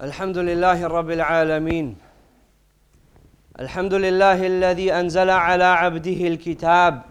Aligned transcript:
الحمد 0.00 0.38
لله 0.38 0.86
رب 0.86 1.10
العالمين. 1.10 1.96
الحمد 3.60 3.94
لله 3.94 4.46
الذي 4.46 4.92
أنزل 4.92 5.30
على 5.30 5.64
عبده 5.64 6.20
الكتاب 6.28 7.02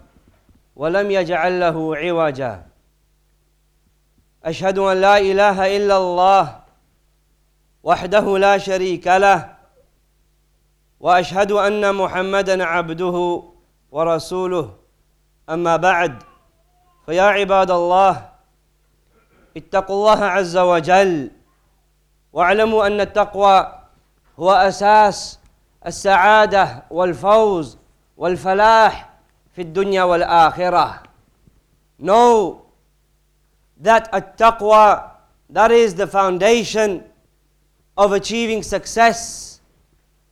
ولم 0.76 1.10
يجعل 1.10 1.60
له 1.60 1.96
عوجا. 1.96 2.62
أشهد 4.44 4.78
أن 4.78 5.00
لا 5.00 5.18
إله 5.18 5.76
إلا 5.76 5.96
الله 5.96 6.60
وحده 7.82 8.38
لا 8.38 8.58
شريك 8.58 9.06
له 9.06 9.56
وأشهد 11.00 11.52
أن 11.52 11.94
محمدا 11.94 12.64
عبده 12.64 13.42
ورسوله. 13.90 14.74
أما 15.50 15.76
بعد 15.76 16.22
فيا 17.06 17.22
عباد 17.22 17.70
الله 17.70 18.30
اتقوا 19.56 19.96
الله 19.96 20.24
عز 20.24 20.56
وجل 20.56 21.30
واعلموا 22.36 22.86
ان 22.86 23.00
التقوى 23.00 23.72
هو 24.38 24.52
أساس 24.52 25.38
السعاده 25.86 26.82
والفوز 26.90 27.78
والفلاح 28.16 29.10
في 29.54 29.62
الدنيا 29.62 30.02
والاخره 30.02 31.02
know 32.02 32.54
that 33.82 34.14
التقوى 34.14 35.10
that 35.52 35.70
is 35.70 35.94
the 35.94 36.06
foundation 36.06 37.00
of 37.96 38.12
achieving 38.12 38.62
success 38.62 39.60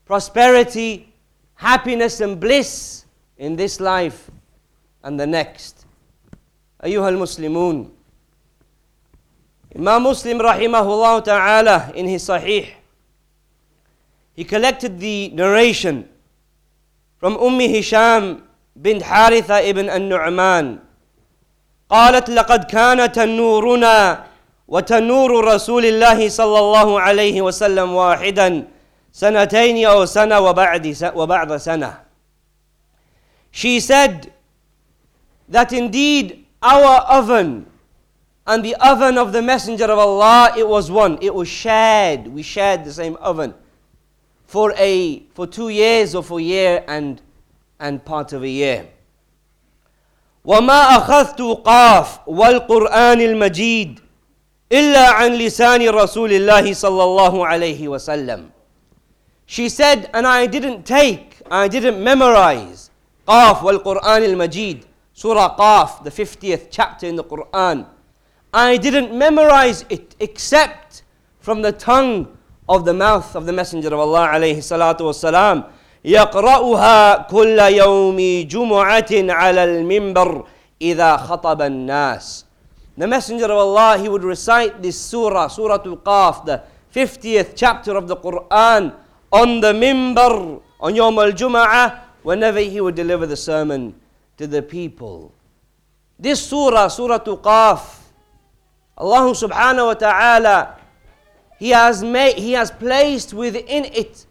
prosperity 0.05 1.09
happiness 1.55 2.21
and 2.21 2.39
bliss 2.39 3.05
in 3.39 3.57
this 3.57 3.81
life 3.81 4.31
and 5.05 5.19
the 5.19 5.27
next 5.27 5.87
ايها 6.85 7.09
المسلمون 7.09 7.94
Imam 9.76 10.04
Muslim 10.04 10.40
rahimahullah 10.40 11.24
ta'ala 11.24 11.92
in 11.96 12.08
his 12.08 12.24
Sahih, 12.24 12.74
he 14.34 14.44
collected 14.44 15.00
the 15.00 15.30
narration 15.30 16.10
from 17.18 17.36
Umm 17.38 17.60
Hisham 17.60 18.44
bint 18.82 19.04
Haritha 19.04 19.62
ibn 19.64 19.90
النعمان 19.90 20.80
قالت 21.90 22.30
لقد 22.30 22.64
كان 22.64 23.12
تنورنا 23.12 24.26
وتنور 24.68 25.32
رسول 25.46 25.86
الله 25.86 26.30
صلى 26.30 26.60
الله 26.60 27.02
عليه 27.02 27.42
وسلم 27.42 27.90
واحدا 27.94 28.68
سنتين 29.12 29.86
أو 29.88 30.06
سنة 30.06 30.40
وبعد 30.40 30.86
وبعد 31.16 31.58
سنة 31.58 31.92
She 33.52 33.80
said 33.80 34.32
that 35.50 35.74
indeed 35.74 36.46
our 36.62 37.02
oven 37.10 37.66
and 38.48 38.66
the 38.66 38.76
oven 38.76 39.18
of 39.18 39.32
the 39.32 39.42
Messenger 39.42 39.86
of 39.86 40.00
Allah, 40.00 40.54
it 40.58 40.68
was 40.68 40.90
one. 40.90 41.20
It 41.22 41.34
was 41.34 41.48
shared. 41.48 42.28
We 42.28 42.42
shared 42.42 42.84
the 42.84 42.92
same 42.92 43.16
oven 43.18 43.54
for 44.48 44.74
a 44.78 45.24
for 45.36 45.46
two 45.46 45.70
years 45.70 46.16
or 46.16 46.24
for 46.24 46.40
a 46.40 46.44
year 46.44 46.84
and 46.88 47.22
and 47.80 48.04
part 48.04 48.34
of 48.34 48.44
a 48.44 48.50
year. 48.50 48.88
وما 50.46 50.98
أخذت 50.98 51.42
قاف 51.66 52.20
والقرآن 52.28 53.22
المجيد 53.22 54.00
إلا 54.72 55.10
عن 55.10 55.32
لسان 55.34 55.90
رسول 55.90 56.32
الله 56.34 56.74
صلى 56.74 57.04
الله 57.04 57.48
عليه 57.48 57.88
وسلم. 57.88 58.50
She 59.46 59.70
said, 59.70 60.10
and 60.14 60.26
I 60.26 60.48
didn't 60.48 60.86
take, 60.86 61.42
I 61.52 61.68
didn't 61.68 62.04
memorize 62.04 62.90
قاف 63.28 63.64
والقرآن 63.64 64.24
المجيد, 64.24 64.86
Surah 65.14 65.56
Qaf, 65.56 66.04
the 66.04 66.10
50th 66.10 66.68
chapter 66.72 67.06
in 67.06 67.16
the 67.16 67.24
Quran. 67.24 67.86
I 68.54 68.78
didn't 68.78 69.16
memorize 69.16 69.86
it 69.90 70.16
except 70.20 71.04
from 71.40 71.62
the 71.62 71.72
tongue 71.72 72.38
of 72.68 72.86
the 72.86 72.94
mouth 72.94 73.36
of 73.36 73.46
the 73.46 73.54
Messenger 73.54 73.90
of 73.90 74.00
Allah 74.00 74.28
عليه 74.28 74.58
الصلاة 74.58 74.98
والسلام 75.02 75.64
يقرأها 76.06 77.28
كل 77.30 77.60
يوم 77.60 78.48
جمعة 78.48 79.12
على 79.12 79.64
المنبر 79.64 80.46
إذا 80.82 81.18
خطب 81.18 81.62
الناس 81.62 82.46
The 82.98 83.08
Messenger 83.08 83.46
of 83.46 83.52
Allah, 83.52 83.98
he 83.98 84.10
would 84.10 84.26
recite 84.26 84.82
this 84.82 85.00
surah, 85.00 85.48
Surah 85.48 85.82
Al-Qaf, 85.86 86.44
the 86.44 86.64
50th 86.94 87.54
chapter 87.56 87.96
of 87.96 88.10
the 88.10 88.18
Quran, 88.18 88.94
on 89.32 89.62
the 89.62 89.72
minbar, 89.72 90.62
on 90.82 90.96
Yom 90.96 91.18
Al-Jum'ah, 91.18 91.98
whenever 92.24 92.60
he 92.60 92.82
would 92.82 92.96
deliver 92.96 93.26
the 93.26 93.38
sermon 93.38 93.96
to 94.36 94.48
the 94.48 94.62
people. 94.62 95.34
This 96.20 96.46
surah, 96.46 96.90
Surah 96.90 97.24
Al-Qaf, 97.26 98.00
Allah 98.97 99.33
subhanahu 99.33 99.87
wa 99.87 99.95
ta'ala, 99.95 100.77
He 101.59 101.71
has 101.71 102.03
made, 102.03 102.37
He 102.37 102.53
has 102.53 102.71
placed 102.71 103.35
within 103.35 103.85
it 103.87 104.27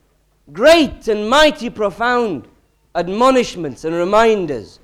great 0.51 1.07
and 1.07 1.29
mighty 1.29 1.69
profound 1.69 2.47
admonishments 2.95 3.83
and 3.83 3.95
reminders. 3.95 4.79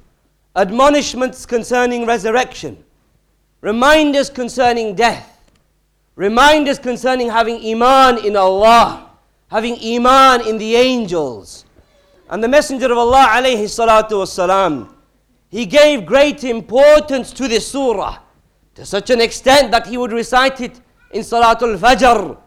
Admonishments 0.55 1.45
concerning 1.45 2.05
resurrection, 2.05 2.83
reminders 3.61 4.29
concerning 4.29 4.95
death, 4.95 5.51
reminders 6.15 6.79
concerning 6.79 7.29
having 7.29 7.63
iman 7.75 8.25
in 8.25 8.35
Allah, 8.35 9.11
having 9.49 9.77
iman 9.95 10.47
in 10.47 10.57
the 10.57 10.75
angels. 10.75 11.65
And 12.29 12.43
the 12.43 12.47
Messenger 12.47 12.91
of 12.91 12.97
Allah 12.97 13.27
alayhi 13.29 14.89
he 15.49 15.65
gave 15.65 16.05
great 16.05 16.43
importance 16.43 17.33
to 17.33 17.47
this 17.47 17.71
surah 17.71 18.17
to 18.79 18.85
such 18.85 19.09
an 19.09 19.19
extent 19.19 19.71
that 19.71 19.87
he 19.87 19.97
would 19.97 20.13
recite 20.13 20.61
it 20.61 20.79
in 21.11 21.19
Salatul 21.21 21.77
Fajr, 21.77 22.37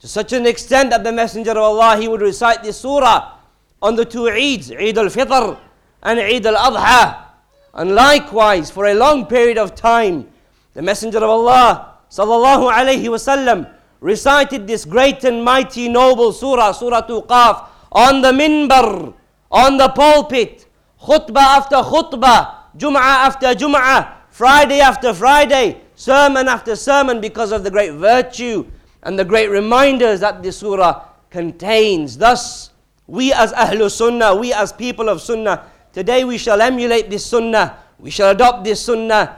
to 0.00 0.06
such 0.06 0.34
an 0.34 0.46
extent 0.46 0.90
that 0.90 1.02
the 1.02 1.10
Messenger 1.10 1.52
of 1.52 1.56
Allah 1.56 1.96
he 1.96 2.08
would 2.08 2.20
recite 2.20 2.62
this 2.62 2.76
surah 2.76 3.38
on 3.80 3.96
the 3.96 4.04
two 4.04 4.24
Eids, 4.24 4.70
Eid 4.70 4.98
al-Fitr 4.98 5.56
and 6.02 6.20
Eid 6.20 6.44
al-Adha. 6.44 7.24
And 7.72 7.94
likewise, 7.94 8.70
for 8.70 8.84
a 8.84 8.92
long 8.92 9.24
period 9.24 9.56
of 9.56 9.74
time, 9.74 10.28
the 10.74 10.82
Messenger 10.82 11.24
of 11.24 11.30
Allah 11.40 11.94
sallallahu 12.10 12.70
alaihi 12.70 13.08
wasallam 13.08 13.66
recited 14.00 14.66
this 14.66 14.84
great 14.84 15.24
and 15.24 15.42
mighty 15.42 15.88
noble 15.88 16.34
surah, 16.34 16.72
Surah 16.72 17.06
Qaf, 17.06 17.68
on 17.92 18.20
the 18.20 18.30
minbar, 18.30 19.14
on 19.50 19.78
the 19.78 19.88
pulpit, 19.88 20.66
khutbah 21.00 21.56
after 21.56 21.76
khutbah, 21.76 22.56
Jum'ah 22.76 23.24
after 23.24 23.54
Jum'ah, 23.54 24.21
Friday 24.41 24.79
after 24.79 25.13
Friday, 25.13 25.81
sermon 25.95 26.47
after 26.47 26.75
sermon, 26.75 27.21
because 27.21 27.51
of 27.51 27.63
the 27.63 27.71
great 27.71 27.93
virtue 27.93 28.65
and 29.03 29.17
the 29.17 29.25
great 29.25 29.49
reminders 29.49 30.19
that 30.19 30.43
this 30.43 30.57
surah 30.57 31.05
contains. 31.29 32.17
Thus, 32.17 32.71
we 33.07 33.33
as 33.33 33.53
Ahlul 33.53 33.91
Sunnah, 33.91 34.35
we 34.35 34.53
as 34.53 34.71
people 34.73 35.09
of 35.09 35.21
Sunnah, 35.21 35.65
today 35.93 36.23
we 36.23 36.37
shall 36.37 36.61
emulate 36.61 37.09
this 37.09 37.25
Sunnah, 37.25 37.79
we 37.99 38.09
shall 38.11 38.31
adopt 38.31 38.63
this 38.63 38.81
Sunnah 38.81 39.37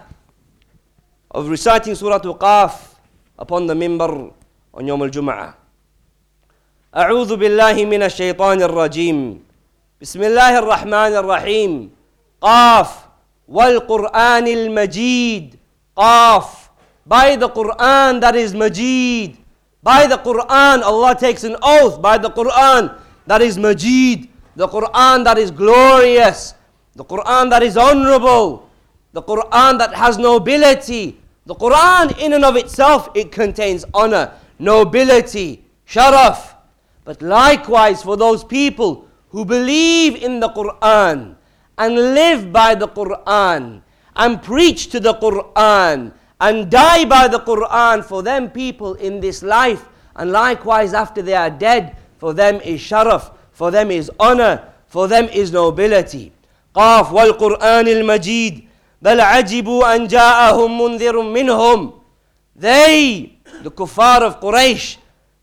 of 1.32 1.48
reciting 1.48 1.96
Surah 1.96 2.20
Qaf 2.20 2.96
upon 3.38 3.68
the 3.68 3.74
minbar 3.74 4.34
on 4.74 4.88
Yom 4.88 5.02
al-Jum'ah. 5.02 5.54
أعوذ 6.90 7.38
بالله 7.38 7.86
من 7.86 8.02
الشيطان 8.02 8.66
الرجيم 8.66 9.18
بسم 10.02 10.22
الله 10.26 10.58
الرحمن 10.66 11.14
الرحيم 11.22 11.72
قاف 12.42 12.90
Wal 13.47 13.81
Quranil 13.81 14.73
Majid. 14.73 15.59
Qaf. 15.97 16.69
By 17.07 17.37
the 17.37 17.49
Quran 17.49 18.21
that 18.21 18.35
is 18.37 18.55
Majid. 18.55 19.37
By 19.83 20.07
the 20.07 20.17
Quran, 20.17 20.83
Allah 20.83 21.15
takes 21.15 21.45
an 21.45 21.57
oath. 21.63 22.01
By 22.01 22.19
the 22.19 22.31
Quran 22.31 22.99
that 23.27 23.43
is 23.43 23.59
Majid. 23.59 24.29
The 24.57 24.69
Quran 24.69 25.25
that 25.25 25.39
is 25.39 25.51
glorious. 25.51 26.55
The 26.95 27.05
Quran 27.05 27.51
that 27.51 27.63
is 27.63 27.77
honorable. 27.77 28.69
The 29.13 29.23
Quran 29.23 29.79
that 29.79 29.95
has 29.95 30.19
nobility. 30.19 31.19
The 31.47 31.55
Quran, 31.55 32.19
in 32.19 32.33
and 32.33 32.45
of 32.45 32.57
itself, 32.57 33.11
it 33.15 33.31
contains 33.31 33.85
honor, 33.93 34.33
nobility, 34.59 35.63
sharaf. 35.87 36.55
But 37.05 37.21
likewise, 37.21 38.03
for 38.03 38.17
those 38.17 38.43
people 38.43 39.07
who 39.29 39.45
believe 39.45 40.17
in 40.23 40.41
the 40.41 40.49
Quran, 40.49 41.37
and 41.78 41.96
live 41.96 42.52
by 42.52 42.76
the 42.76 42.88
Quran 42.88 43.82
and 44.16 44.44
preach 44.44 44.90
to 44.90 45.00
the 45.00 45.14
Quran 45.16 46.12
and 46.42 46.70
die 46.72 47.06
by 47.06 47.28
the 47.28 47.40
Quran 47.40 48.04
for 48.04 48.24
them 48.24 48.50
people 48.50 48.94
in 48.96 49.20
this 49.20 49.44
life 49.44 49.88
and 50.16 50.32
likewise 50.32 50.94
after 50.94 51.22
they 51.22 51.34
are 51.36 51.50
dead 51.50 51.96
for 52.18 52.34
them 52.34 52.60
is 52.62 52.80
sharaf 52.82 53.32
for 53.52 53.72
them 53.72 53.92
is 53.92 54.12
honor 54.20 54.64
for 54.88 55.08
them 55.08 55.26
is 55.30 55.52
nobility 55.52 56.32
قاف 56.76 57.14
والقرآن 57.14 57.88
المجيد 57.88 58.68
بل 59.02 59.22
عجبوا 59.22 59.96
أن 59.96 60.08
جاءهم 60.08 60.82
منذر 60.82 61.22
منهم 61.22 61.94
they 62.56 63.32
the 63.64 63.72
kuffar 63.72 64.22
of 64.22 64.40
Quraysh 64.40 64.98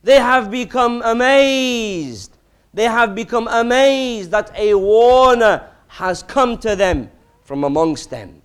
they 0.05 0.21
have 0.21 0.51
become 0.51 1.03
amazed 1.03 2.37
they 2.75 2.85
have 2.85 3.15
become 3.15 3.49
amazed 3.49 4.31
that 4.31 4.53
a 4.57 4.75
warner 4.75 5.63
has 5.92 6.24
come 6.24 6.58
to 6.58 6.74
them 6.74 7.12
from 7.42 7.66
amongst 7.66 8.10
them. 8.10 8.42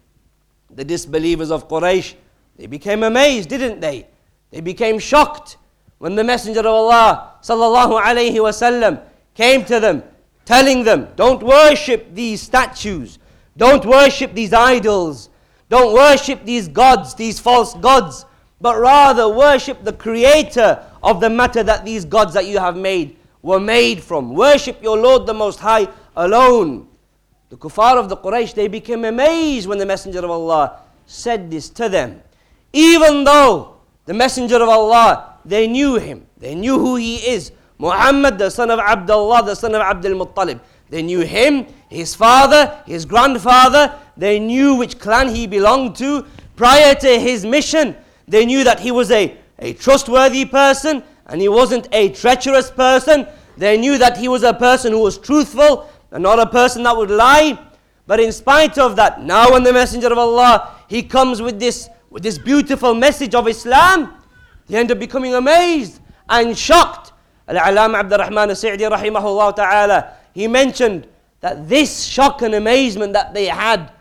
The 0.74 0.84
disbelievers 0.84 1.52
of 1.52 1.68
Quraysh, 1.68 2.14
they 2.56 2.66
became 2.66 3.04
amazed, 3.04 3.48
didn't 3.48 3.80
they? 3.80 4.08
They 4.50 4.60
became 4.60 4.98
shocked 4.98 5.56
when 5.98 6.16
the 6.16 6.24
Messenger 6.24 6.60
of 6.60 6.66
Allah 6.66 7.34
sallallahu 7.42 8.00
wasallam 8.42 9.00
came 9.34 9.64
to 9.66 9.78
them, 9.78 10.02
telling 10.44 10.82
them, 10.82 11.06
"Don't 11.14 11.40
worship 11.40 12.12
these 12.12 12.42
statues, 12.42 13.20
don't 13.56 13.86
worship 13.86 14.34
these 14.34 14.52
idols, 14.52 15.28
don't 15.68 15.94
worship 15.94 16.44
these 16.44 16.66
gods, 16.66 17.14
these 17.14 17.38
false 17.38 17.74
gods, 17.74 18.24
but 18.60 18.76
rather 18.76 19.28
worship 19.28 19.84
the 19.84 19.92
Creator 19.92 20.82
of 21.00 21.20
the 21.20 21.30
matter 21.30 21.62
that 21.62 21.84
these 21.84 22.04
gods 22.04 22.34
that 22.34 22.46
you 22.46 22.58
have 22.58 22.76
made 22.76 23.16
were 23.40 23.60
made 23.60 24.02
from. 24.02 24.34
Worship 24.34 24.82
your 24.82 24.98
Lord 24.98 25.26
the 25.26 25.34
Most 25.34 25.60
High 25.60 25.86
alone." 26.16 26.88
The 27.48 27.56
kuffar 27.56 27.96
of 27.96 28.08
the 28.08 28.16
Quraysh 28.16 28.54
they 28.54 28.68
became 28.68 29.04
amazed 29.04 29.68
when 29.68 29.78
the 29.78 29.86
Messenger 29.86 30.18
of 30.20 30.30
Allah 30.30 30.80
said 31.06 31.50
this 31.50 31.68
to 31.70 31.88
them, 31.88 32.20
even 32.72 33.24
though 33.24 33.76
the 34.04 34.14
Messenger 34.14 34.56
of 34.56 34.68
Allah 34.68 35.36
they 35.44 35.66
knew 35.68 35.94
him. 35.94 36.26
They 36.38 36.54
knew 36.54 36.78
who 36.78 36.96
he 36.96 37.16
is. 37.18 37.52
Muhammad, 37.78 38.38
the 38.38 38.50
son 38.50 38.70
of 38.70 38.78
Abdullah, 38.80 39.44
the 39.44 39.54
son 39.54 39.74
of 39.74 39.80
Abdul 39.80 40.26
Muttalib. 40.26 40.60
They 40.90 41.02
knew 41.02 41.20
him, 41.20 41.66
his 41.88 42.14
father, 42.14 42.82
his 42.86 43.04
grandfather. 43.04 43.94
They 44.16 44.38
knew 44.38 44.74
which 44.74 44.98
clan 44.98 45.28
he 45.28 45.46
belonged 45.46 45.96
to. 45.96 46.24
Prior 46.56 46.94
to 46.94 47.20
his 47.20 47.44
mission, 47.44 47.96
they 48.26 48.44
knew 48.46 48.64
that 48.64 48.80
he 48.80 48.90
was 48.90 49.10
a, 49.10 49.36
a 49.58 49.72
trustworthy 49.74 50.44
person 50.44 51.02
and 51.26 51.40
he 51.40 51.48
wasn't 51.48 51.88
a 51.92 52.10
treacherous 52.10 52.70
person. 52.70 53.26
They 53.56 53.78
knew 53.78 53.98
that 53.98 54.16
he 54.16 54.28
was 54.28 54.42
a 54.42 54.54
person 54.54 54.92
who 54.92 55.00
was 55.00 55.18
truthful 55.18 55.88
and 56.10 56.22
not 56.22 56.38
a 56.38 56.46
person 56.46 56.82
that 56.84 56.96
would 56.96 57.10
lie. 57.10 57.58
But 58.06 58.20
in 58.20 58.32
spite 58.32 58.78
of 58.78 58.96
that, 58.96 59.22
now 59.22 59.52
when 59.52 59.62
the 59.62 59.72
Messenger 59.72 60.12
of 60.12 60.18
Allah, 60.18 60.76
he 60.88 61.02
comes 61.02 61.42
with 61.42 61.58
this, 61.58 61.88
with 62.10 62.22
this 62.22 62.38
beautiful 62.38 62.94
message 62.94 63.34
of 63.34 63.48
Islam, 63.48 64.14
they 64.68 64.78
end 64.78 64.90
up 64.90 64.98
becoming 64.98 65.34
amazed 65.34 66.00
and 66.28 66.56
shocked. 66.56 67.12
Al-Alam 67.48 67.94
Abdul 67.94 68.18
Rahman 68.18 68.50
al-Sa'di 68.50 68.84
rahimahullah 68.84 69.54
ta'ala, 69.56 70.12
he 70.32 70.48
mentioned 70.48 71.06
that 71.40 71.68
this 71.68 72.04
shock 72.04 72.42
and 72.42 72.54
amazement 72.54 73.12
that 73.12 73.34
they 73.34 73.46
had 73.46 73.92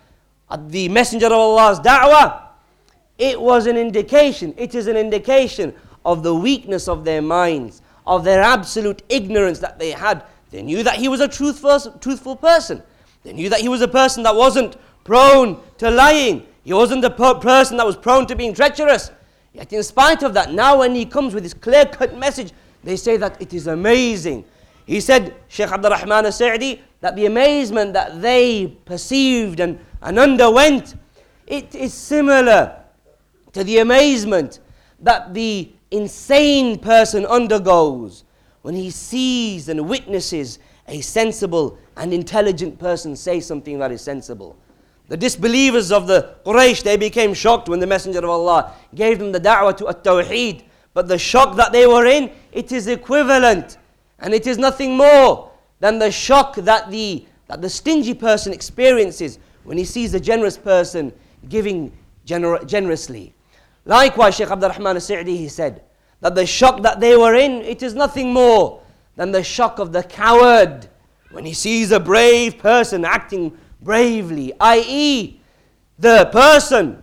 at 0.50 0.70
the 0.70 0.90
Messenger 0.90 1.28
of 1.28 1.34
Allah's 1.34 1.80
da'wah, 1.80 2.42
it 3.18 3.40
was 3.40 3.66
an 3.66 3.78
indication, 3.78 4.54
it 4.58 4.76
is 4.76 4.88
an 4.88 4.98
indication 4.98 5.74
of 6.04 6.24
the 6.24 6.34
weakness 6.34 6.88
of 6.88 7.06
their 7.06 7.22
minds, 7.22 7.82
of 8.06 8.24
their 8.24 8.42
absolute 8.42 9.02
ignorance 9.10 9.60
that 9.60 9.80
they 9.80 9.92
had. 9.92 10.24
They 10.56 10.62
knew 10.62 10.84
that 10.84 10.96
he 10.96 11.10
was 11.10 11.20
a 11.20 11.28
truthful, 11.28 12.38
person. 12.38 12.82
They 13.24 13.34
knew 13.34 13.50
that 13.50 13.60
he 13.60 13.68
was 13.68 13.82
a 13.82 13.90
person 13.90 14.24
that 14.24 14.34
wasn't 14.34 14.78
prone 15.04 15.60
to 15.80 15.92
lying. 15.92 16.48
He 16.64 16.72
wasn't 16.72 17.04
a 17.04 17.10
person 17.10 17.76
that 17.76 17.86
was 17.86 17.98
prone 17.98 18.26
to 18.28 18.38
being 18.38 18.54
treacherous. 18.54 19.12
Yet, 19.52 19.74
in 19.74 19.84
spite 19.84 20.24
of 20.24 20.34
that, 20.36 20.54
now 20.54 20.80
when 20.80 20.96
he 20.96 21.06
comes 21.06 21.34
with 21.34 21.44
his 21.44 21.54
clear 21.54 21.84
cut 21.84 22.18
message, 22.18 22.54
they 22.86 22.96
say 22.96 23.18
that 23.18 23.42
it 23.42 23.54
is 23.54 23.68
amazing. 23.68 24.46
He 24.86 25.02
said, 25.02 25.36
Sheikh 25.50 25.74
Abdul 25.74 25.92
Rahman 25.92 26.32
Sa'di, 26.32 26.82
that 27.02 27.18
the 27.18 27.26
amazement 27.26 27.92
that 27.92 28.22
they 28.22 28.78
perceived 28.86 29.60
and, 29.60 29.78
and 30.02 30.18
underwent, 30.18 30.96
it 31.48 31.76
is 31.76 31.94
similar 31.94 32.82
to 33.52 33.62
the 33.66 33.80
amazement 33.80 34.62
that 35.02 35.34
the 35.34 35.70
insane 35.92 36.80
person 36.80 37.26
undergoes 37.26 38.24
when 38.66 38.74
he 38.74 38.90
sees 38.90 39.70
and 39.70 39.88
witnesses 39.88 40.58
a 40.88 41.00
sensible 41.00 41.78
and 41.98 42.12
intelligent 42.12 42.80
person 42.80 43.16
say 43.16 43.40
something 43.40 43.78
that 43.78 43.92
is 43.92 44.02
sensible. 44.02 44.58
The 45.08 45.16
disbelievers 45.16 45.92
of 45.92 46.08
the 46.08 46.34
Quraysh, 46.44 46.82
they 46.82 46.98
became 46.98 47.36
shocked 47.36 47.70
when 47.70 47.80
the 47.80 47.86
Messenger 47.86 48.18
of 48.18 48.30
Allah 48.32 48.74
gave 48.96 49.20
them 49.20 49.32
the 49.32 49.40
da'wah 49.40 49.78
to 49.78 49.90
at-tawheed. 49.90 50.64
But 50.96 51.08
the 51.08 51.20
shock 51.20 51.56
that 51.58 51.74
they 51.74 51.86
were 51.86 52.08
in, 52.08 52.32
it 52.52 52.72
is 52.72 52.88
equivalent. 52.88 53.78
And 54.18 54.34
it 54.34 54.48
is 54.48 54.58
nothing 54.58 54.98
more 54.98 55.52
than 55.80 56.00
the 56.00 56.10
shock 56.10 56.56
that 56.56 56.90
the, 56.90 57.24
that 57.46 57.62
the 57.62 57.70
stingy 57.70 58.16
person 58.16 58.52
experiences 58.52 59.38
when 59.64 59.78
he 59.78 59.86
sees 59.86 60.16
a 60.16 60.20
generous 60.20 60.58
person 60.58 61.14
giving 61.50 61.96
gener- 62.26 62.66
generously. 62.66 63.36
Likewise, 63.86 64.38
Shaykh 64.38 64.50
Abdul 64.50 64.72
Rahman 64.72 64.96
al-Sa'di, 64.96 65.38
he 65.38 65.50
said, 65.50 65.84
that 66.22 66.36
the 66.36 66.46
shock 66.46 66.82
that 66.84 67.00
they 67.00 67.16
were 67.16 67.36
in, 67.36 67.62
it 67.62 67.84
is 67.84 67.94
nothing 67.94 68.34
more 68.34 68.82
than 69.16 69.32
the 69.32 69.44
shock 69.44 69.80
of 69.80 69.92
the 69.92 70.04
coward 70.04 70.88
when 71.32 71.46
he 71.46 71.54
sees 71.54 71.92
a 71.92 72.00
brave 72.00 72.58
person 72.58 73.06
acting 73.06 73.58
bravely, 73.82 74.54
i.e., 74.60 75.40
the 76.00 76.26
person, 76.32 77.02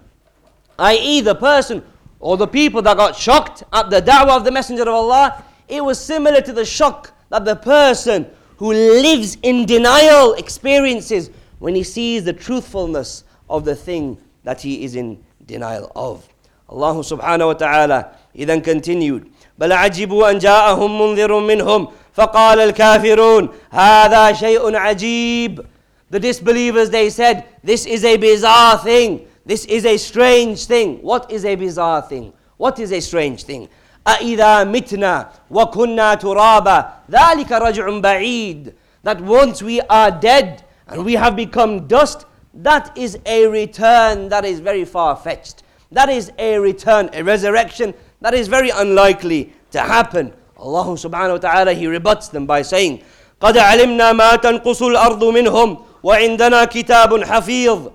i.e., 0.78 1.20
the 1.20 1.34
person 1.34 1.82
or 2.20 2.36
the 2.36 2.46
people 2.46 2.80
that 2.82 2.96
got 2.96 3.16
shocked 3.16 3.64
at 3.72 3.90
the 3.90 4.00
da'wah 4.00 4.36
of 4.36 4.44
the 4.44 4.50
Messenger 4.50 4.82
of 4.82 4.88
Allah, 4.88 5.44
it 5.68 5.84
was 5.84 5.98
similar 5.98 6.40
to 6.40 6.52
the 6.52 6.64
shock 6.64 7.12
that 7.30 7.44
the 7.44 7.56
person 7.56 8.26
who 8.56 8.72
lives 8.72 9.36
in 9.42 9.66
denial 9.66 10.34
experiences 10.34 11.30
when 11.58 11.74
he 11.74 11.82
sees 11.82 12.24
the 12.24 12.32
truthfulness 12.32 13.24
of 13.48 13.64
the 13.64 13.74
thing 13.74 14.18
that 14.44 14.60
he 14.60 14.84
is 14.84 14.94
in 14.96 15.22
denial 15.46 15.90
of. 15.96 16.28
Allah 16.68 16.94
subhanahu 16.94 17.46
wa 17.46 17.52
ta'ala 17.54 18.16
he 18.33 18.45
then 18.45 18.61
continued 18.61 19.25
بل 19.59 19.71
عجبوا 19.73 20.31
أن 20.31 20.39
جاءهم 20.39 21.01
منذر 21.01 21.39
منهم 21.39 21.87
فقال 22.13 22.59
الكافرون 22.59 23.49
هذا 23.71 24.33
شيء 24.33 24.75
عجيب 24.75 25.65
the 26.09 26.19
disbelievers, 26.19 26.89
they 26.89 27.09
said, 27.09 27.45
This 27.63 27.85
is 27.85 28.05
a 28.05 28.17
bizarre 28.17 28.77
thing. 28.77 29.27
This 29.45 29.65
is 29.65 29.85
a 29.85 29.97
strange 29.97 30.65
thing. 30.65 31.01
What 31.01 31.31
is 31.31 31.43
a 31.45 31.55
bizarre 31.55 32.01
thing? 32.01 32.33
What 32.57 32.79
is 32.79 32.91
a 32.91 33.01
strange 33.01 33.43
thing? 33.43 33.67
أَإِذَا 34.05 34.63
مِتْنَا 34.71 35.29
وَكُنَّا 35.51 36.15
تُرَابًا 36.21 36.91
ذَلِكَ 37.11 37.47
رَجْعٌ 37.47 38.01
بَعِيدٌ 38.01 38.73
That 39.03 39.19
once 39.21 39.61
we 39.61 39.81
are 39.81 40.11
dead 40.11 40.63
and 40.87 41.03
we 41.03 41.13
have 41.13 41.35
become 41.35 41.87
dust, 41.87 42.25
that 42.53 42.97
is 42.97 43.19
a 43.25 43.47
return 43.47 44.29
that 44.29 44.45
is 44.45 44.61
very 44.61 44.85
far-fetched. 44.85 45.63
That 45.91 46.09
is 46.09 46.31
a 46.39 46.57
return, 46.57 47.09
a 47.13 47.21
resurrection 47.21 47.93
that 48.21 48.33
is 48.33 48.47
very 48.47 48.69
unlikely 48.69 49.53
to 49.71 49.79
happen. 49.79 50.33
Allah 50.57 50.85
subhanahu 50.97 51.37
wa 51.37 51.43
ta'ala, 51.49 51.73
He 51.73 51.87
rebuts 51.87 52.29
them 52.29 52.45
by 52.45 52.61
saying, 52.61 53.03
قَدْ 53.39 53.53
عَلِمْنَا 53.53 54.17
مَا 54.17 54.35
تَنْقُصُ 54.41 54.81
الْأَرْضُ 54.81 55.21
مِنْهُمْ 55.21 55.87
وعندنا 56.03 56.65
كتاب 56.65 57.23
حفيظ 57.23 57.91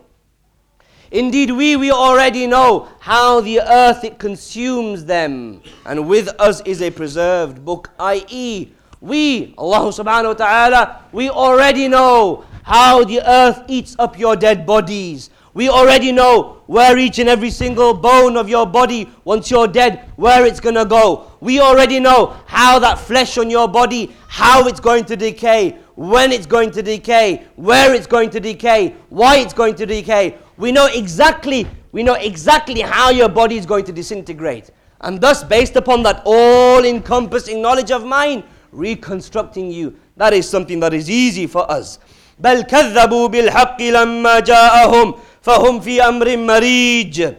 Indeed, 1.12 1.50
we, 1.50 1.76
we 1.76 1.90
already 1.90 2.46
know 2.46 2.88
how 2.98 3.42
the 3.42 3.60
earth 3.60 4.02
it 4.02 4.18
consumes 4.18 5.04
them, 5.04 5.60
and 5.84 6.08
with 6.08 6.28
us 6.40 6.62
is 6.64 6.80
a 6.80 6.90
preserved 6.90 7.62
book, 7.62 7.90
i.e., 8.00 8.68
we, 9.02 9.52
Allah 9.58 9.92
subhanahu 9.92 10.28
wa 10.28 10.32
ta'ala, 10.32 11.02
we 11.12 11.28
already 11.28 11.86
know 11.86 12.44
how 12.62 13.04
the 13.04 13.20
earth 13.28 13.60
eats 13.68 13.94
up 13.98 14.18
your 14.18 14.36
dead 14.36 14.64
bodies. 14.64 15.28
We 15.56 15.68
already 15.68 16.12
know 16.12 16.62
where 16.66 16.96
each 16.96 17.18
and 17.18 17.28
every 17.28 17.50
single 17.50 17.92
bone 17.92 18.36
of 18.36 18.48
your 18.48 18.66
body, 18.66 19.10
once 19.24 19.50
you're 19.50 19.68
dead, 19.68 20.08
where 20.16 20.46
it's 20.46 20.60
gonna 20.60 20.86
go. 20.86 21.30
We 21.40 21.60
already 21.60 22.00
know 22.00 22.36
how 22.46 22.78
that 22.78 22.98
flesh 22.98 23.36
on 23.36 23.50
your 23.50 23.68
body, 23.68 24.14
how 24.28 24.66
it's 24.66 24.80
going 24.80 25.04
to 25.06 25.16
decay 25.16 25.78
when 25.94 26.32
it's 26.32 26.46
going 26.46 26.70
to 26.70 26.82
decay, 26.82 27.46
where 27.56 27.94
it's 27.94 28.06
going 28.06 28.30
to 28.30 28.40
decay, 28.40 28.94
why 29.10 29.38
it's 29.38 29.52
going 29.52 29.74
to 29.76 29.86
decay. 29.86 30.36
We 30.56 30.72
know 30.72 30.86
exactly, 30.86 31.66
we 31.92 32.02
know 32.02 32.14
exactly 32.14 32.80
how 32.80 33.10
your 33.10 33.28
body 33.28 33.58
is 33.58 33.66
going 33.66 33.84
to 33.86 33.92
disintegrate. 33.92 34.70
And 35.00 35.20
thus, 35.20 35.44
based 35.44 35.76
upon 35.76 36.02
that 36.04 36.22
all 36.24 36.84
encompassing 36.84 37.60
knowledge 37.60 37.90
of 37.90 38.04
mine, 38.04 38.44
reconstructing 38.70 39.70
you, 39.70 39.96
that 40.16 40.32
is 40.32 40.48
something 40.48 40.80
that 40.80 40.94
is 40.94 41.10
easy 41.10 41.46
for 41.46 41.70
us. 41.70 41.98
بل 42.40 42.62
كذبوا 42.62 43.28
بالحق 43.28 43.82
لما 43.82 44.40
جاءهم 44.40 45.14
فهم 45.46 45.80
في 45.80 46.02
أمر 46.02 46.36
مريج 46.36 47.34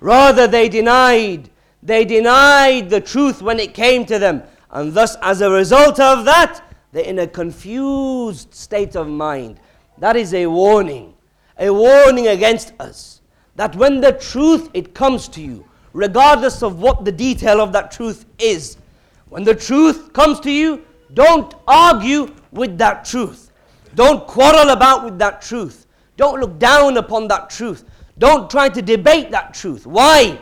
Rather 0.00 0.46
they 0.46 0.68
denied, 0.68 1.50
they 1.82 2.04
denied 2.04 2.90
the 2.90 3.00
truth 3.00 3.40
when 3.42 3.58
it 3.58 3.74
came 3.74 4.04
to 4.04 4.18
them. 4.18 4.42
And 4.70 4.92
thus 4.92 5.16
as 5.22 5.40
a 5.40 5.50
result 5.50 5.98
of 5.98 6.24
that, 6.26 6.60
they're 6.92 7.04
in 7.04 7.18
a 7.18 7.26
confused 7.26 8.54
state 8.54 8.94
of 8.94 9.08
mind. 9.08 9.58
That 9.98 10.16
is 10.16 10.34
a 10.34 10.46
warning, 10.46 11.14
a 11.58 11.70
warning 11.72 12.28
against 12.28 12.72
us. 12.78 13.22
That 13.56 13.74
when 13.74 14.00
the 14.00 14.12
truth 14.12 14.68
it 14.74 14.94
comes 14.94 15.28
to 15.28 15.40
you, 15.40 15.64
regardless 15.92 16.62
of 16.62 16.80
what 16.80 17.04
the 17.04 17.12
detail 17.12 17.60
of 17.60 17.72
that 17.72 17.90
truth 17.90 18.26
is, 18.38 18.76
when 19.28 19.44
the 19.44 19.54
truth 19.54 20.12
comes 20.12 20.38
to 20.40 20.50
you, 20.50 20.84
don't 21.14 21.54
argue 21.66 22.34
with 22.52 22.76
that 22.78 23.04
truth. 23.04 23.50
Don't 23.94 24.26
quarrel 24.26 24.70
about 24.70 25.04
with 25.04 25.18
that 25.18 25.40
truth. 25.40 25.79
Don't 26.21 26.39
look 26.39 26.59
down 26.59 26.97
upon 26.97 27.27
that 27.29 27.49
truth. 27.49 27.83
Don't 28.19 28.47
try 28.47 28.69
to 28.69 28.79
debate 28.79 29.31
that 29.31 29.55
truth. 29.55 29.87
Why? 29.87 30.39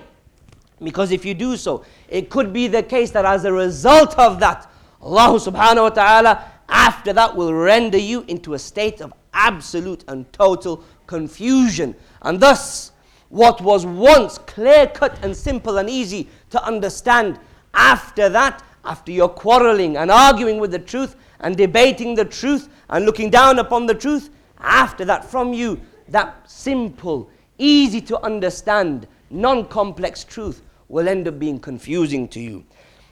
Because 0.84 1.14
if 1.14 1.24
you 1.24 1.34
do 1.34 1.56
so, 1.56 1.86
it 2.10 2.30
could 2.30 2.52
be 2.52 2.68
the 2.68 2.84
case 2.84 3.12
that 3.12 3.24
as 3.24 3.46
a 3.46 3.54
result 3.54 4.20
of 4.20 4.42
that, 4.42 4.70
Allah 5.02 5.40
subhanahu 5.40 5.84
wa 5.84 5.90
ta'ala 5.90 6.52
after 6.68 7.14
that 7.14 7.34
will 7.34 7.54
render 7.54 7.98
you 7.98 8.26
into 8.28 8.56
a 8.56 8.60
state 8.60 9.00
of 9.00 9.14
absolute 9.34 10.04
and 10.10 10.30
total 10.34 10.84
confusion. 11.08 11.96
And 12.24 12.42
thus, 12.42 12.92
what 13.30 13.62
was 13.62 13.86
once 13.86 14.38
clear 14.38 14.86
cut 14.86 15.18
and 15.24 15.34
simple 15.34 15.78
and 15.78 15.90
easy 15.90 16.28
to 16.50 16.62
understand 16.62 17.40
after 17.74 18.28
that, 18.28 18.62
after 18.84 19.14
you're 19.14 19.30
quarreling 19.30 19.96
and 19.96 20.12
arguing 20.12 20.60
with 20.60 20.72
the 20.72 20.80
truth 20.80 21.16
and 21.40 21.56
debating 21.56 22.16
the 22.16 22.26
truth 22.26 22.68
and 22.90 23.06
looking 23.06 23.30
down 23.30 23.60
upon 23.60 23.86
the 23.86 23.96
truth, 23.96 24.30
after 24.59 25.05
that, 25.05 25.25
from 25.25 25.53
you, 25.53 25.81
that 26.09 26.49
simple, 26.51 27.31
easy 27.59 28.01
to 28.03 28.21
understand, 28.23 29.07
non 29.31 29.67
complex 29.67 30.25
truth 30.25 30.63
will 30.89 31.09
end 31.09 31.27
up 31.29 31.39
being 31.39 31.59
confusing 31.59 32.29
to 32.29 32.41
you. 32.41 32.65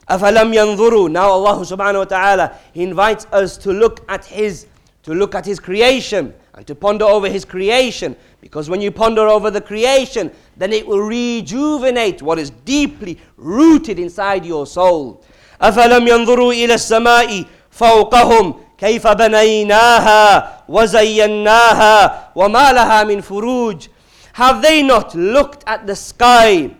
أَفَلَمْ 0.08 0.52
يَنظُرُوا 0.54 1.10
Now 1.10 1.30
Allah 1.30 1.64
subhanahu 1.64 1.98
wa 1.98 2.04
ta'ala, 2.04 2.58
He 2.72 2.82
invites 2.82 3.26
us 3.32 3.56
to 3.58 3.72
look 3.72 4.04
at 4.08 4.24
His, 4.24 4.66
to 5.04 5.14
look 5.14 5.34
at 5.34 5.46
His 5.46 5.58
creation 5.60 6.34
and 6.54 6.66
to 6.66 6.74
ponder 6.74 7.04
over 7.04 7.28
His 7.28 7.44
creation. 7.44 8.16
Because 8.40 8.68
when 8.68 8.80
you 8.80 8.90
ponder 8.90 9.28
over 9.28 9.50
the 9.50 9.60
creation, 9.60 10.30
then 10.56 10.72
it 10.72 10.86
will 10.86 11.00
rejuvenate 11.00 12.20
what 12.20 12.38
is 12.38 12.50
deeply 12.50 13.18
rooted 13.36 13.98
inside 13.98 14.44
your 14.44 14.66
soul. 14.66 15.24
أَفَلَمْ 15.60 16.06
يَنظُرُوا 16.08 16.54
إِلَى 16.54 16.74
السَّمَاءِ 16.74 17.46
فَوْقَهُمْ 17.70 18.60
كيف 18.78 19.06
بنيناها 19.06 20.52
وزيناها 20.68 22.30
وما 22.34 22.72
لها 22.72 23.04
من 23.04 23.20
فروج 23.20 23.88
Have 24.34 24.62
they 24.62 24.82
not 24.82 25.14
looked 25.14 25.62
at 25.66 25.86
the 25.86 25.94
sky 25.94 26.70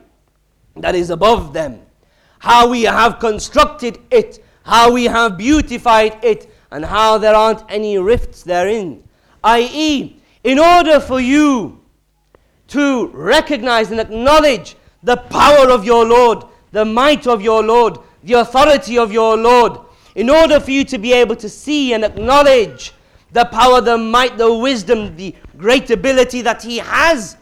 that 0.77 0.95
is 0.95 1.11
above 1.11 1.53
them? 1.53 1.81
How 2.39 2.69
we 2.69 2.85
have 2.85 3.19
constructed 3.19 3.99
it, 4.11 4.43
how 4.65 4.91
we 4.93 5.05
have 5.05 5.37
beautified 5.37 6.25
it, 6.25 6.51
and 6.71 6.85
how 6.85 7.19
there 7.19 7.35
aren't 7.35 7.62
any 7.69 7.99
rifts 7.99 8.43
therein. 8.43 9.03
I.e., 9.45 10.17
in 10.43 10.59
order 10.59 10.99
for 10.99 11.21
you 11.21 11.81
to 12.69 13.09
recognize 13.09 13.91
and 13.91 14.01
acknowledge 14.01 14.77
the 15.03 15.19
power 15.19 15.71
of 15.71 15.85
your 15.85 16.07
Lord, 16.07 16.45
the 16.71 16.87
might 16.87 17.27
of 17.27 17.43
your 17.43 17.62
Lord, 17.62 17.99
the 18.25 18.35
authority 18.35 18.99
of 18.99 19.12
your 19.12 19.37
Lord, 19.37 19.79
in 20.18 20.32
order 20.32 20.60
for 20.60 20.72
you 20.72 20.84
to 20.84 20.98
be 20.98 21.14
able 21.14 21.36
to 21.36 21.48
see 21.48 21.94
and 21.94 22.04
acknowledge 22.04 22.92
the 23.32 23.46
power, 23.46 23.80
the 23.82 23.98
might, 23.98 24.36
the 24.36 24.52
wisdom, 24.52 25.16
the 25.16 25.34
great 25.58 25.92
ability 25.92 26.42
that 26.42 26.64
He 26.64 26.80
has, 26.80 27.38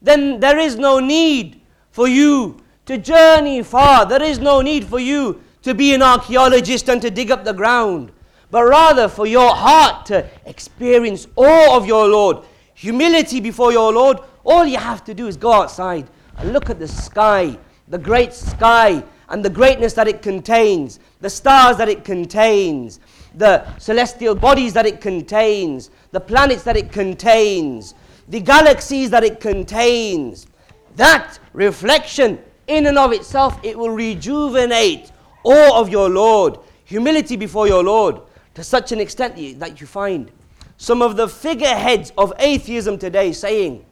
then 0.00 0.40
there 0.40 0.58
is 0.58 0.76
no 0.76 1.00
need 1.00 1.60
for 1.90 2.08
you 2.08 2.62
to 2.86 2.96
journey 2.96 3.62
far. 3.62 4.06
There 4.06 4.22
is 4.22 4.38
no 4.38 4.62
need 4.62 4.86
for 4.86 4.98
you 4.98 5.42
to 5.62 5.74
be 5.74 5.94
an 5.94 6.02
archaeologist 6.02 6.88
and 6.88 7.00
to 7.02 7.10
dig 7.10 7.30
up 7.30 7.44
the 7.44 7.52
ground, 7.52 8.10
but 8.50 8.64
rather 8.64 9.06
for 9.06 9.26
your 9.26 9.54
heart 9.54 10.06
to 10.06 10.26
experience 10.46 11.26
awe 11.36 11.76
of 11.76 11.86
your 11.86 12.08
Lord, 12.08 12.38
humility 12.72 13.40
before 13.40 13.70
your 13.70 13.92
Lord. 13.92 14.18
All 14.44 14.64
you 14.64 14.78
have 14.78 15.04
to 15.04 15.14
do 15.14 15.26
is 15.26 15.36
go 15.36 15.52
outside 15.52 16.08
and 16.38 16.54
look 16.54 16.70
at 16.70 16.78
the 16.78 16.88
sky, 16.88 17.58
the 17.88 17.98
great 17.98 18.32
sky, 18.32 19.04
and 19.34 19.44
the 19.44 19.50
greatness 19.50 19.94
that 19.94 20.06
it 20.06 20.22
contains, 20.22 21.00
the 21.20 21.28
stars 21.28 21.76
that 21.76 21.88
it 21.88 22.04
contains, 22.04 23.00
the 23.34 23.66
celestial 23.80 24.32
bodies 24.32 24.72
that 24.72 24.86
it 24.86 25.00
contains, 25.00 25.90
the 26.12 26.20
planets 26.20 26.62
that 26.62 26.76
it 26.76 26.92
contains, 26.92 27.94
the 28.28 28.38
galaxies 28.38 29.10
that 29.10 29.24
it 29.24 29.40
contains. 29.40 30.46
That 30.94 31.40
reflection, 31.52 32.38
in 32.68 32.86
and 32.86 32.96
of 32.96 33.10
itself, 33.10 33.58
it 33.64 33.76
will 33.76 33.90
rejuvenate 33.90 35.10
awe 35.42 35.80
of 35.80 35.88
your 35.88 36.08
Lord, 36.08 36.60
humility 36.84 37.34
before 37.34 37.66
your 37.66 37.82
Lord, 37.82 38.20
to 38.54 38.62
such 38.62 38.92
an 38.92 39.00
extent 39.00 39.34
that 39.58 39.80
you 39.80 39.86
find 39.88 40.30
some 40.76 41.02
of 41.02 41.16
the 41.16 41.26
figureheads 41.26 42.12
of 42.16 42.32
atheism 42.38 42.98
today 42.98 43.32
saying 43.32 43.84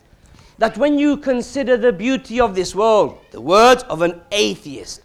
that 0.58 0.78
when 0.78 1.00
you 1.00 1.16
consider 1.16 1.76
the 1.76 1.92
beauty 1.92 2.38
of 2.40 2.54
this 2.54 2.76
world, 2.76 3.18
the 3.32 3.40
words 3.40 3.82
of 3.88 4.02
an 4.02 4.20
atheist, 4.30 5.00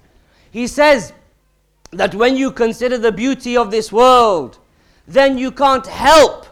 he 0.51 0.67
says 0.67 1.13
that 1.91 2.15
when 2.15 2.35
you 2.35 2.51
consider 2.51 2.97
the 2.97 3.11
beauty 3.11 3.57
of 3.57 3.71
this 3.71 3.91
world, 3.91 4.59
then 5.07 5.37
you 5.37 5.51
can't 5.51 5.87
help 5.87 6.45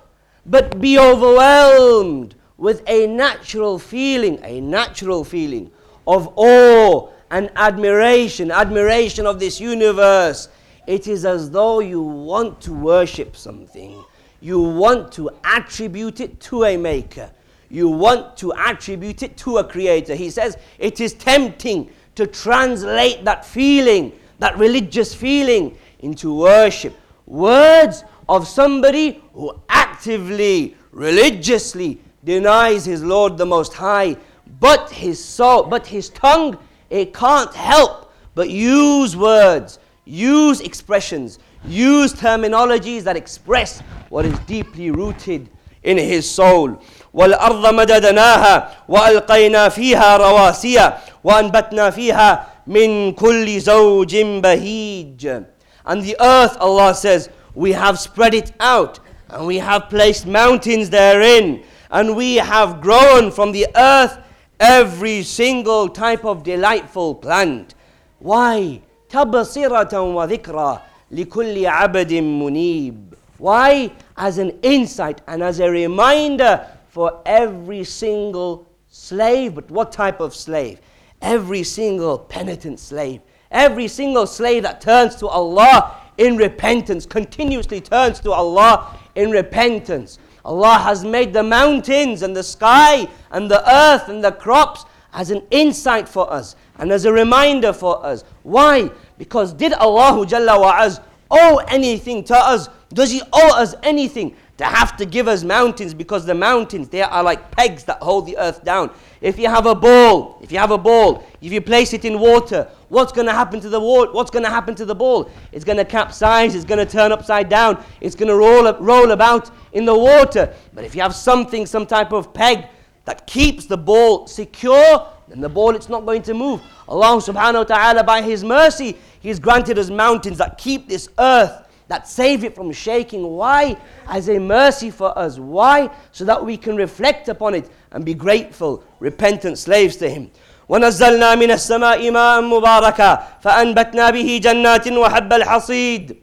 but 0.46 0.80
be 0.80 0.98
overwhelmed 0.98 2.36
with 2.58 2.84
a 2.88 3.08
natural 3.08 3.78
feeling, 3.78 4.40
a 4.44 4.62
natural 4.62 5.24
feeling 5.24 5.72
of 6.08 6.32
awe 6.36 7.10
and 7.32 7.50
admiration, 7.56 8.52
admiration 8.52 9.26
of 9.26 9.40
this 9.40 9.60
universe. 9.60 10.48
It 10.88 11.08
is 11.08 11.26
as 11.26 11.50
though 11.50 11.80
you 11.80 12.02
want 12.02 12.62
to 12.62 12.74
worship 12.74 13.36
something. 13.36 14.04
You 14.40 14.62
want 14.62 15.12
to 15.14 15.32
attribute 15.44 16.22
it 16.22 16.40
to 16.42 16.66
a 16.66 16.78
maker. 16.78 17.32
You 17.70 17.90
want 17.90 18.38
to 18.38 18.54
attribute 18.54 19.24
it 19.24 19.36
to 19.38 19.58
a 19.58 19.64
creator. 19.64 20.16
He 20.16 20.30
says 20.30 20.58
it 20.78 21.02
is 21.02 21.14
tempting 21.14 21.90
to 22.16 22.28
translate 22.28 23.24
that 23.26 23.46
feeling, 23.46 24.12
that 24.40 24.58
religious 24.58 25.14
feeling, 25.14 25.78
into 26.00 26.34
worship. 26.34 26.98
Words 27.26 28.04
of 28.30 28.48
somebody 28.48 29.24
who 29.34 29.54
actively, 29.70 30.76
religiously 30.92 32.00
denies 32.24 32.86
his 32.86 33.04
Lord 33.04 33.38
the 33.38 33.46
Most 33.46 33.74
High, 33.74 34.18
but 34.60 34.90
his 34.92 35.24
soul, 35.24 35.64
but 35.64 35.86
his 35.86 36.10
tongue, 36.10 36.58
it 36.90 37.14
can't 37.14 37.54
help 37.54 38.06
but 38.36 38.50
use 38.50 39.16
words, 39.16 39.80
use 40.04 40.62
expressions, 40.62 41.40
use 41.66 42.14
terminologies 42.14 43.02
that 43.04 43.16
express 43.16 43.80
what 44.10 44.26
is 44.26 44.38
deeply 44.40 44.92
rooted 44.92 45.50
in 45.85 45.99
his 45.99 46.29
soul. 46.31 46.79
والأرض 47.15 47.75
مددناها 47.75 48.71
وألقينا 48.89 49.69
فيها 49.69 50.17
رواسي 50.17 50.93
وأنبتنا 51.25 51.91
فيها 51.91 52.47
من 52.67 53.13
كل 53.13 53.61
زوج 53.61 54.17
بهيج 54.17 55.43
And 55.85 56.03
the 56.03 56.17
earth, 56.21 56.57
Allah 56.61 56.95
says, 56.95 57.31
we 57.55 57.73
have 57.73 57.99
spread 57.99 58.35
it 58.35 58.53
out 58.61 59.01
and 59.29 59.47
we 59.47 59.59
have 59.59 59.89
placed 59.89 60.27
mountains 60.27 60.91
therein 60.91 61.65
and 61.91 62.15
we 62.15 62.37
have 62.37 62.81
grown 62.81 63.31
from 63.31 63.53
the 63.53 63.67
earth 63.75 64.19
every 64.61 65.23
single 65.23 65.89
type 65.89 66.25
of 66.25 66.43
delightful 66.45 67.15
plant. 67.15 67.75
Why? 68.21 68.83
تبصرة 69.09 70.01
وذكرى 70.01 70.81
لكل 71.11 71.67
عبد 71.67 72.13
منيب. 72.13 73.04
why? 73.38 73.92
As 74.18 74.38
an 74.38 74.58
insight 74.62 75.22
and 75.28 75.44
as 75.44 75.60
a 75.60 75.70
reminder 75.70 76.68
for 76.90 77.22
every 77.26 77.84
single 77.84 78.68
slave. 78.90 79.56
But 79.56 79.70
what 79.70 79.92
type 79.92 80.20
of 80.20 80.36
slave? 80.36 80.80
Every 81.22 81.64
single 81.64 82.18
penitent 82.18 82.80
slave. 82.80 83.22
Every 83.52 83.88
single 83.88 84.28
slave 84.28 84.64
that 84.64 84.82
turns 84.82 85.16
to 85.18 85.28
Allah 85.28 85.96
in 86.18 86.38
repentance, 86.38 87.06
continuously 87.06 87.82
turns 87.82 88.20
to 88.22 88.32
Allah 88.32 88.98
in 89.16 89.32
repentance. 89.32 90.20
Allah 90.44 90.78
has 90.78 91.04
made 91.04 91.34
the 91.34 91.44
mountains 91.44 92.22
and 92.22 92.36
the 92.36 92.44
sky 92.44 93.08
and 93.32 93.50
the 93.50 93.68
earth 93.70 94.10
and 94.10 94.24
the 94.24 94.32
crops 94.32 94.86
as 95.14 95.32
an 95.32 95.42
insight 95.50 96.08
for 96.08 96.32
us 96.32 96.56
and 96.78 96.92
as 96.92 97.06
a 97.06 97.12
reminder 97.12 97.74
for 97.74 98.06
us. 98.06 98.24
Why? 98.44 98.92
Because 99.18 99.54
did 99.54 99.74
Allah 99.74 100.26
Jalla 100.26 101.00
owe 101.32 101.58
anything 101.68 102.24
to 102.26 102.36
us? 102.36 102.70
Does 102.90 103.12
He 103.12 103.22
owe 103.34 103.62
us 103.62 103.76
anything? 103.84 104.36
to 104.58 104.64
have 104.64 104.96
to 104.96 105.06
give 105.06 105.28
us 105.28 105.44
mountains 105.44 105.94
because 105.94 106.26
the 106.26 106.34
mountains 106.34 106.88
they 106.88 107.02
are 107.02 107.24
like 107.24 107.52
pegs 107.52 107.84
that 107.84 107.98
hold 108.02 108.26
the 108.26 108.38
earth 108.38 108.64
down 108.64 108.90
if 109.22 109.38
you 109.38 109.48
have 109.50 109.66
a 109.66 109.76
ball 109.76 110.40
if 110.42 110.52
you 110.52 110.58
have 110.58 110.72
a 110.72 110.78
ball 110.78 111.26
if 111.42 111.52
you 111.52 111.60
place 111.60 111.94
it 111.94 112.06
in 112.06 112.20
water 112.20 112.68
what's 112.90 113.12
going 113.12 113.28
to 113.28 113.34
happen 113.34 113.60
to 113.60 113.68
the 113.70 113.80
wall 113.80 114.08
what's 114.14 114.32
going 114.32 114.44
to 114.44 114.50
happen 114.50 114.74
to 114.74 114.86
the 114.86 114.96
ball 114.96 115.30
it's 115.52 115.66
going 115.66 115.78
to 115.78 115.86
capsize 115.86 116.56
it's 116.56 116.66
going 116.66 116.86
to 116.86 116.90
turn 116.90 117.12
upside 117.12 117.50
down 117.50 117.84
it's 118.00 118.16
going 118.16 118.30
to 118.30 118.36
roll 118.36 118.68
up, 118.68 118.78
roll 118.80 119.12
about 119.12 119.52
in 119.74 119.84
the 119.84 119.98
water 119.98 120.54
but 120.74 120.86
if 120.86 120.96
you 120.96 121.02
have 121.02 121.16
something 121.16 121.66
some 121.66 121.86
type 121.86 122.14
of 122.14 122.34
peg 122.34 122.66
that 123.04 123.28
keeps 123.28 123.66
the 123.66 123.78
ball 123.78 124.26
secure 124.26 125.06
then 125.35 125.41
the 125.41 125.49
ball 125.49 125.75
it's 125.75 125.89
not 125.89 126.05
going 126.07 126.23
to 126.23 126.35
move 126.35 126.61
allah 126.89 127.17
subhanahu 127.21 127.55
wa 127.55 127.65
ta'ala 127.65 128.05
by 128.05 128.23
his 128.23 128.43
mercy 128.45 128.97
he's 129.21 129.39
granted 129.39 129.79
us 129.79 129.91
mountains 129.91 130.39
that 130.39 130.59
keep 130.59 130.89
this 130.89 131.09
earth 131.19 131.67
that 131.91 132.07
save 132.07 132.45
it 132.45 132.55
from 132.55 132.71
shaking. 132.71 133.25
Why? 133.25 133.77
As 134.07 134.29
a 134.29 134.39
mercy 134.39 134.93
for 134.93 135.17
us. 135.19 135.41
Why? 135.41 135.91
So 136.13 136.25
that 136.25 136.43
we 136.43 136.57
can 136.57 136.77
reflect 136.77 137.29
upon 137.29 137.53
it 137.55 137.69
and 137.91 138.05
be 138.05 138.15
grateful, 138.15 138.85
repentant 139.01 139.59
slaves 139.59 139.97
to 139.97 140.09
Him. 140.09 140.31
ونزلنا 140.69 141.35
من 141.35 141.51
السماء 141.51 142.11
ماء 142.11 142.41
مباركا 142.43 143.27
فأنبتنا 143.43 144.11
به 144.11 144.41
جنات 144.43 144.89
وحب 144.89 145.33
الحصيد 145.33 146.17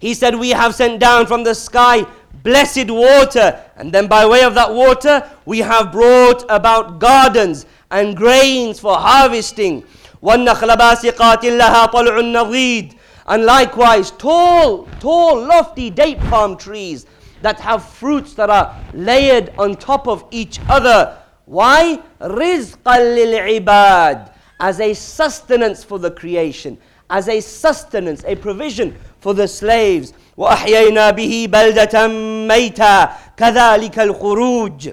He 0.00 0.14
said, 0.14 0.34
We 0.34 0.50
have 0.50 0.74
sent 0.74 0.98
down 0.98 1.26
from 1.26 1.44
the 1.44 1.54
sky 1.54 2.04
blessed 2.42 2.90
water, 2.90 3.60
and 3.76 3.92
then 3.92 4.06
by 4.06 4.26
way 4.26 4.42
of 4.42 4.54
that 4.54 4.72
water, 4.72 5.28
we 5.44 5.58
have 5.58 5.92
brought 5.92 6.44
about 6.48 6.98
gardens 6.98 7.66
and 7.90 8.16
grains 8.16 8.80
for 8.80 8.96
harvesting. 8.96 9.84
والنخل 10.22 10.76
باسقات 10.76 11.44
لها 11.44 11.86
طلع 11.86 12.20
نضيد 12.20 12.94
and 13.28 13.44
likewise, 13.44 14.10
tall, 14.12 14.88
tall, 15.00 15.44
lofty 15.44 15.90
date 15.90 16.18
palm 16.18 16.56
trees 16.56 17.04
that 17.42 17.60
have 17.60 17.84
fruits 17.84 18.32
that 18.34 18.48
are 18.48 18.74
layered 18.94 19.52
on 19.58 19.76
top 19.76 20.08
of 20.08 20.24
each 20.30 20.58
other. 20.68 21.16
Why? 21.44 22.00
رِزْقًا 22.22 22.80
لِلْعِبَادِ 22.84 24.32
As 24.60 24.80
a 24.80 24.94
sustenance 24.94 25.84
for 25.84 25.98
the 25.98 26.10
creation, 26.10 26.78
as 27.10 27.28
a 27.28 27.40
sustenance, 27.40 28.24
a 28.26 28.34
provision 28.34 28.96
for 29.22 29.34
the 29.34 29.48
slaves. 29.48 30.12
وأحيينا 30.36 31.10
به 31.10 31.48
بلدة 31.50 32.08
ميتا 32.48 33.10
كذلك 33.36 33.98
الخروج 33.98 34.92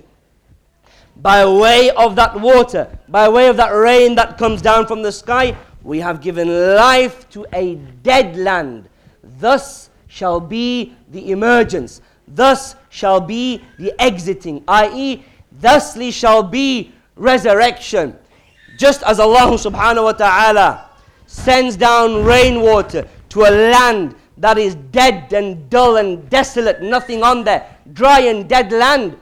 by 1.18 1.46
way 1.46 1.90
of 1.92 2.16
that 2.16 2.40
water, 2.40 2.88
by 3.08 3.30
way 3.30 3.48
of 3.48 3.58
that 3.58 3.70
rain 3.70 4.16
that 4.16 4.38
comes 4.38 4.62
down 4.62 4.86
from 4.86 5.02
the 5.02 5.12
sky, 5.12 5.56
we 5.84 6.00
have 6.00 6.22
given 6.22 6.76
life 6.76 7.30
to 7.30 7.46
a 7.54 7.76
dead 8.04 8.36
land. 8.36 8.90
Thus 9.40 9.90
shall 10.08 10.40
be 10.40 10.94
the 11.12 11.32
emergence, 11.32 12.02
thus 12.28 12.76
shall 12.90 13.22
be 13.22 13.62
the 13.80 13.94
exiting, 14.02 14.64
i.e., 14.68 15.24
thusly 15.60 16.12
shall 16.12 16.44
be 16.44 16.92
resurrection. 17.16 18.18
Just 18.78 19.04
as 19.04 19.20
Allah 19.20 19.58
subhanahu 19.58 20.04
wa 20.04 20.12
ta'ala 20.12 20.90
sends 21.28 21.78
down 21.78 22.26
rainwater 22.26 23.08
to 23.30 23.42
a 23.44 23.52
land 23.72 24.16
that 24.41 24.59
is 24.59 24.75
dead 24.91 25.33
and 25.33 25.69
dull 25.71 25.97
and 25.97 26.29
desolate, 26.31 26.83
nothing 26.83 27.23
on 27.23 27.45
there, 27.45 27.77
dry 27.93 28.21
and 28.21 28.49
dead 28.49 28.73
land. 28.73 29.17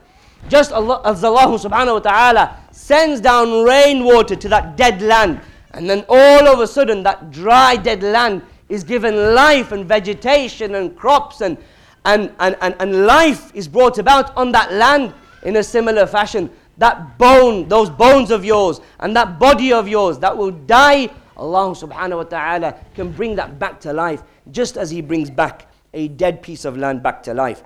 Just 0.49 0.73
Allah, 0.73 1.03
as 1.05 1.25
Allah 1.25 1.59
subhanahu 1.59 1.95
wa 1.95 1.99
ta'ala 1.99 2.57
sends 2.71 3.21
down 3.21 3.65
rainwater 3.65 4.37
to 4.37 4.49
that 4.49 4.77
dead 4.77 5.03
land, 5.03 5.41
and 5.73 5.91
then 5.91 6.05
all 6.09 6.47
of 6.47 6.61
a 6.61 6.67
sudden 6.67 7.03
that 7.03 7.31
dry, 7.33 7.77
dead 7.77 8.03
land 8.03 8.43
is 8.69 8.85
given 8.85 9.35
life 9.35 9.73
and 9.73 9.87
vegetation 9.87 10.77
and 10.77 10.97
crops 10.97 11.41
and, 11.41 11.59
and, 12.05 12.33
and, 12.39 12.57
and, 12.61 12.77
and 12.79 13.07
life 13.07 13.51
is 13.55 13.67
brought 13.67 13.99
about 13.99 14.35
on 14.37 14.53
that 14.53 14.73
land 14.73 15.13
in 15.43 15.57
a 15.57 15.63
similar 15.65 16.07
fashion. 16.07 16.49
That 16.79 17.19
bone, 17.19 17.69
those 17.69 17.91
bones 17.91 18.31
of 18.31 18.45
yours, 18.45 18.81
and 19.01 19.17
that 19.17 19.41
body 19.41 19.73
of 19.73 19.89
yours 19.89 20.19
that 20.21 20.37
will 20.37 20.53
die, 20.53 21.11
Allah 21.38 21.74
subhanahu 21.76 22.18
wa 22.18 22.24
ta'ala 22.24 22.76
can 22.96 23.12
bring 23.12 23.36
that 23.36 23.58
back 23.60 23.80
to 23.82 23.94
life, 23.94 24.22
just 24.52 24.78
as 24.78 24.90
He 24.90 25.02
brings 25.02 25.30
back 25.30 25.68
a 25.94 26.08
dead 26.08 26.42
piece 26.42 26.66
of 26.66 26.78
land 26.78 27.02
back 27.04 27.24
to 27.24 27.34
life. 27.34 27.64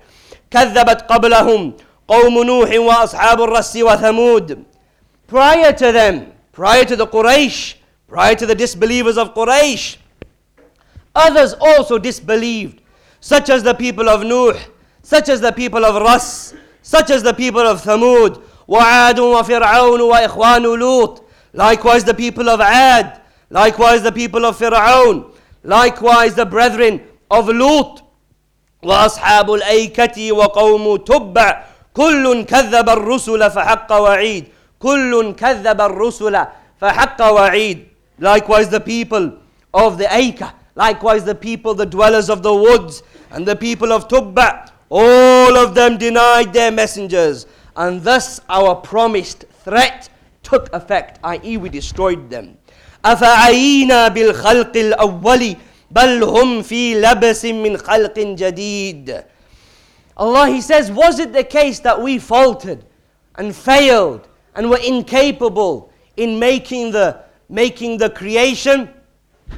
كذبت 0.50 1.02
قبلهم 1.08 1.74
قوم 2.08 2.34
نوح 2.42 2.70
وأصحاب 2.70 3.40
الرس 3.42 3.76
وثمود 3.76 4.64
Prior 5.26 5.72
to 5.72 5.92
them, 5.92 6.32
prior 6.52 6.84
to 6.84 6.96
the 6.96 7.06
Quraysh, 7.06 7.74
prior 8.06 8.34
to 8.34 8.46
the 8.46 8.54
disbelievers 8.54 9.18
of 9.18 9.34
Quraysh, 9.34 9.96
others 11.14 11.54
also 11.60 11.98
disbelieved, 11.98 12.80
such 13.20 13.50
as 13.50 13.62
the 13.62 13.74
people 13.74 14.08
of 14.08 14.22
Nuh, 14.24 14.58
such 15.02 15.28
as 15.28 15.42
the 15.42 15.52
people 15.52 15.84
of 15.84 16.00
Ras, 16.00 16.54
such 16.80 17.10
as 17.10 17.22
the 17.22 17.34
people 17.34 17.60
of 17.60 17.82
Thamud, 17.82 18.42
وعاد 18.68 19.18
وفرعون 19.18 20.00
وإخوان 20.00 20.62
لوط 20.62 21.22
likewise 21.54 22.04
the 22.04 22.14
people 22.14 22.48
of 22.48 22.60
Ad 22.60 23.20
likewise 23.52 24.02
the 24.02 24.12
people 24.12 24.44
of 24.44 24.56
Fir'aun 24.58 25.32
likewise 25.62 26.34
the 26.34 26.46
brethren 26.46 27.00
of 27.30 27.48
Lut 27.48 28.02
وأصحاب 28.82 29.50
الأيكة 29.54 30.32
وقوم 30.32 30.96
تبع 30.96 31.64
كل 31.94 32.44
كذب 32.44 32.88
الرسل 32.88 33.50
فحق 33.50 33.92
وعيد 33.92 34.44
كل 34.78 35.34
كذب 35.34 35.80
الرسل 35.80 36.46
فحق 36.80 37.22
وعيد 37.22 37.86
likewise 38.20 38.68
the 38.68 38.80
people 38.80 39.32
of 39.74 39.98
the 39.98 40.04
Aika 40.04 40.52
likewise 40.76 41.24
the 41.24 41.34
people 41.34 41.74
the 41.74 41.86
dwellers 41.86 42.30
of 42.30 42.42
the 42.44 42.54
woods 42.54 43.02
and 43.32 43.44
the 43.46 43.56
people 43.56 43.92
of 43.92 44.06
Tubba 44.06 44.70
all 44.90 45.56
of 45.56 45.74
them 45.74 45.98
denied 45.98 46.52
their 46.52 46.70
messengers 46.70 47.46
and 47.76 48.02
thus 48.02 48.40
our 48.48 48.74
promised 48.76 49.44
threat 49.64 50.08
took 50.42 50.72
effect, 50.72 51.18
i.e., 51.24 51.56
we 51.58 51.68
destroyed 51.68 52.30
them. 52.30 52.56
أفعينا 53.04 54.08
بالخلق 54.08 54.76
الأول 54.76 55.56
بل 55.90 56.24
هم 56.24 56.62
في 56.62 57.00
لبس 57.00 57.44
من 57.44 57.76
خلق 57.76 58.18
جديد 58.18 59.24
Allah 60.16 60.48
He 60.48 60.60
says, 60.60 60.90
was 60.90 61.20
it 61.20 61.32
the 61.32 61.44
case 61.44 61.78
that 61.80 62.02
we 62.02 62.18
faltered 62.18 62.84
and 63.36 63.54
failed 63.54 64.26
and 64.56 64.68
were 64.68 64.80
incapable 64.84 65.92
in 66.16 66.40
making 66.40 66.90
the 66.90 67.20
making 67.48 67.98
the 67.98 68.10
creation, 68.10 68.88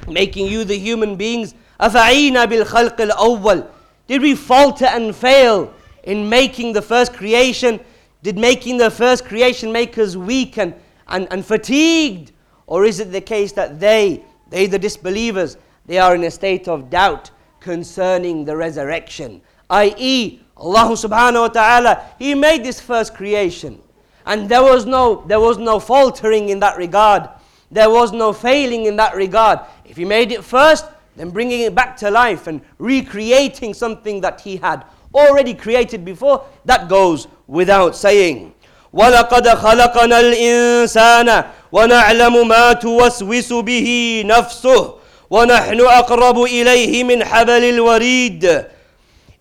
making 0.06 0.46
you 0.46 0.64
the 0.64 0.78
human 0.78 1.16
beings? 1.16 1.54
أفعينا 1.80 2.44
بالخلق 2.44 3.00
الأول 3.00 3.64
Did 4.06 4.20
we 4.22 4.34
falter 4.34 4.86
and 4.86 5.16
fail 5.16 5.72
in 6.04 6.28
making 6.28 6.74
the 6.74 6.82
first 6.82 7.14
creation? 7.14 7.80
Did 8.22 8.36
making 8.36 8.76
the 8.76 8.90
first 8.90 9.24
creation 9.24 9.72
make 9.72 9.96
us 9.96 10.14
weak 10.14 10.58
and, 10.58 10.74
and, 11.08 11.26
and 11.30 11.44
fatigued? 11.44 12.32
Or 12.66 12.84
is 12.84 13.00
it 13.00 13.12
the 13.12 13.20
case 13.20 13.52
that 13.52 13.80
they, 13.80 14.24
they 14.48 14.66
the 14.66 14.78
disbelievers, 14.78 15.56
they 15.86 15.98
are 15.98 16.14
in 16.14 16.24
a 16.24 16.30
state 16.30 16.68
of 16.68 16.90
doubt 16.90 17.30
concerning 17.58 18.44
the 18.44 18.56
resurrection? 18.56 19.42
I.e., 19.68 20.40
Allah 20.56 20.92
subhanahu 20.94 21.40
wa 21.40 21.48
ta'ala, 21.48 22.04
He 22.18 22.34
made 22.34 22.64
this 22.64 22.80
first 22.80 23.14
creation. 23.14 23.80
And 24.26 24.48
there 24.48 24.62
was 24.62 24.84
no 24.84 25.24
there 25.26 25.40
was 25.40 25.58
no 25.58 25.80
faltering 25.80 26.50
in 26.50 26.60
that 26.60 26.76
regard. 26.76 27.28
There 27.70 27.88
was 27.88 28.12
no 28.12 28.32
failing 28.32 28.84
in 28.84 28.96
that 28.96 29.16
regard. 29.16 29.60
If 29.84 29.96
He 29.96 30.04
made 30.04 30.32
it 30.32 30.44
first, 30.44 30.84
then 31.16 31.30
bringing 31.30 31.60
it 31.60 31.74
back 31.74 31.96
to 31.98 32.10
life 32.10 32.46
and 32.46 32.60
recreating 32.78 33.74
something 33.74 34.20
that 34.20 34.40
He 34.40 34.56
had 34.56 34.84
already 35.14 35.54
created 35.54 36.04
before, 36.04 36.44
that 36.64 36.88
goes 36.88 37.26
without 37.46 37.96
saying. 37.96 38.54
ولقد 38.92 39.48
خلقنا 39.48 40.20
الإنسان 40.20 41.44
ونعلم 41.74 42.48
ما 42.48 42.72
توسوس 42.72 43.52
به 43.52 44.22
نفسه 44.26 44.94
ونحن 45.30 45.80
أقرب 45.80 46.42
إليه 46.42 47.04
من 47.04 47.24
حبل 47.24 47.64
الوريد 47.64 48.64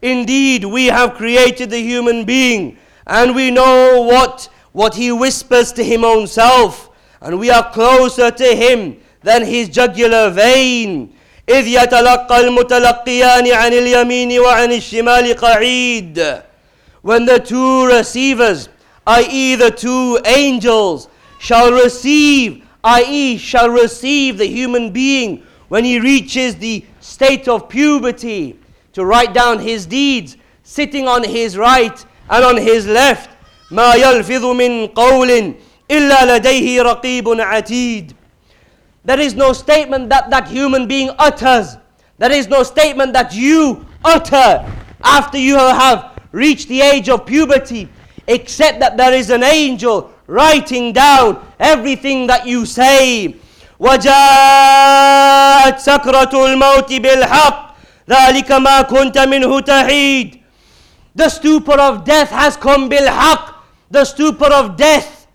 Indeed, 0.02 0.63
we 0.63 0.86
have 0.86 1.15
created 1.15 1.70
the 1.70 1.82
human 1.82 2.24
being 2.24 2.78
and 3.06 3.36
we 3.36 3.52
know 3.52 4.02
what, 4.02 4.48
what 4.72 4.96
he 4.96 5.12
whispers 5.12 5.74
to 5.74 5.84
him 5.84 6.06
own 6.06 6.26
self 6.28 6.89
and 7.22 7.38
we 7.38 7.50
are 7.52 7.70
closer 7.72 8.32
to 8.32 8.56
him 8.56 8.98
than 9.24 9.44
his 9.44 9.68
jugular 9.68 10.30
vein. 10.30 11.13
إذ 11.50 11.68
يتلقى 11.68 12.39
المتلقيان 12.39 13.52
عن 13.52 13.74
اليمين 13.74 14.39
وعن 14.39 14.72
الشمال 14.72 15.34
قعيد 15.36 16.42
when 17.02 17.26
the 17.26 17.39
two 17.39 17.86
receivers, 17.88 18.70
i.e., 19.08 19.56
the 19.56 19.72
two 19.72 20.20
angels, 20.26 21.08
shall 21.44 21.72
receive, 21.72 22.65
i.e., 22.84 23.38
shall 23.38 23.70
receive 23.70 24.38
the 24.38 24.46
human 24.46 24.92
being 24.92 25.44
when 25.70 25.84
he 25.84 26.00
reaches 26.00 26.56
the 26.56 26.86
state 27.00 27.48
of 27.48 27.70
puberty 27.70 28.60
to 28.94 29.06
write 29.06 29.34
down 29.34 29.60
his 29.60 29.86
deeds, 29.86 30.38
sitting 30.63 31.08
on 31.08 31.24
his 31.24 31.58
right 31.58 32.06
and 32.30 32.44
on 32.44 32.58
his 32.58 32.86
left. 32.88 33.30
ما 33.72 33.94
يلفظ 33.94 34.46
من 34.56 34.88
قول 34.88 35.56
إلا 35.92 36.39
لديه 36.39 36.82
رقيب 36.82 37.42
عتيد. 37.42 38.13
There 39.06 39.20
is 39.20 39.36
no 39.36 39.54
statement 39.54 40.10
that 40.10 40.30
that 40.30 40.48
human 40.48 40.88
being 40.88 41.12
utters. 41.18 41.78
There 42.18 42.32
is 42.32 42.48
no 42.48 42.63
statement 42.63 43.13
that 43.13 43.34
you 43.34 43.86
utter 44.04 44.65
after 45.04 45.38
you 45.38 45.56
have 45.56 46.20
reach 46.32 46.68
the 46.68 46.82
age 46.82 47.10
of 47.10 47.26
puberty, 47.26 47.88
except 48.28 48.80
that 48.80 48.98
there 48.98 49.13
is 49.13 49.30
an 49.30 49.44
angel 49.44 50.12
writing 50.28 50.94
down 50.94 51.39
everything 51.60 52.28
that 52.28 52.46
you 52.46 52.65
say. 52.65 53.36
وجاءت 53.80 55.80
سكرة 55.80 56.46
الموت 56.46 56.94
بالحق 56.94 57.76
ذلك 58.10 58.52
ما 58.52 58.82
كنت 58.82 59.18
منه 59.18 59.60
تحيد 59.60 60.39
The 61.15 61.30
stupor 61.30 61.80
of 61.80 62.04
death 62.04 62.30
has 62.30 62.58
come 62.58 62.89
بالحق 62.89 63.56
The 63.92 64.04
stupor 64.04 64.52
of 64.52 64.76
death 64.76 65.28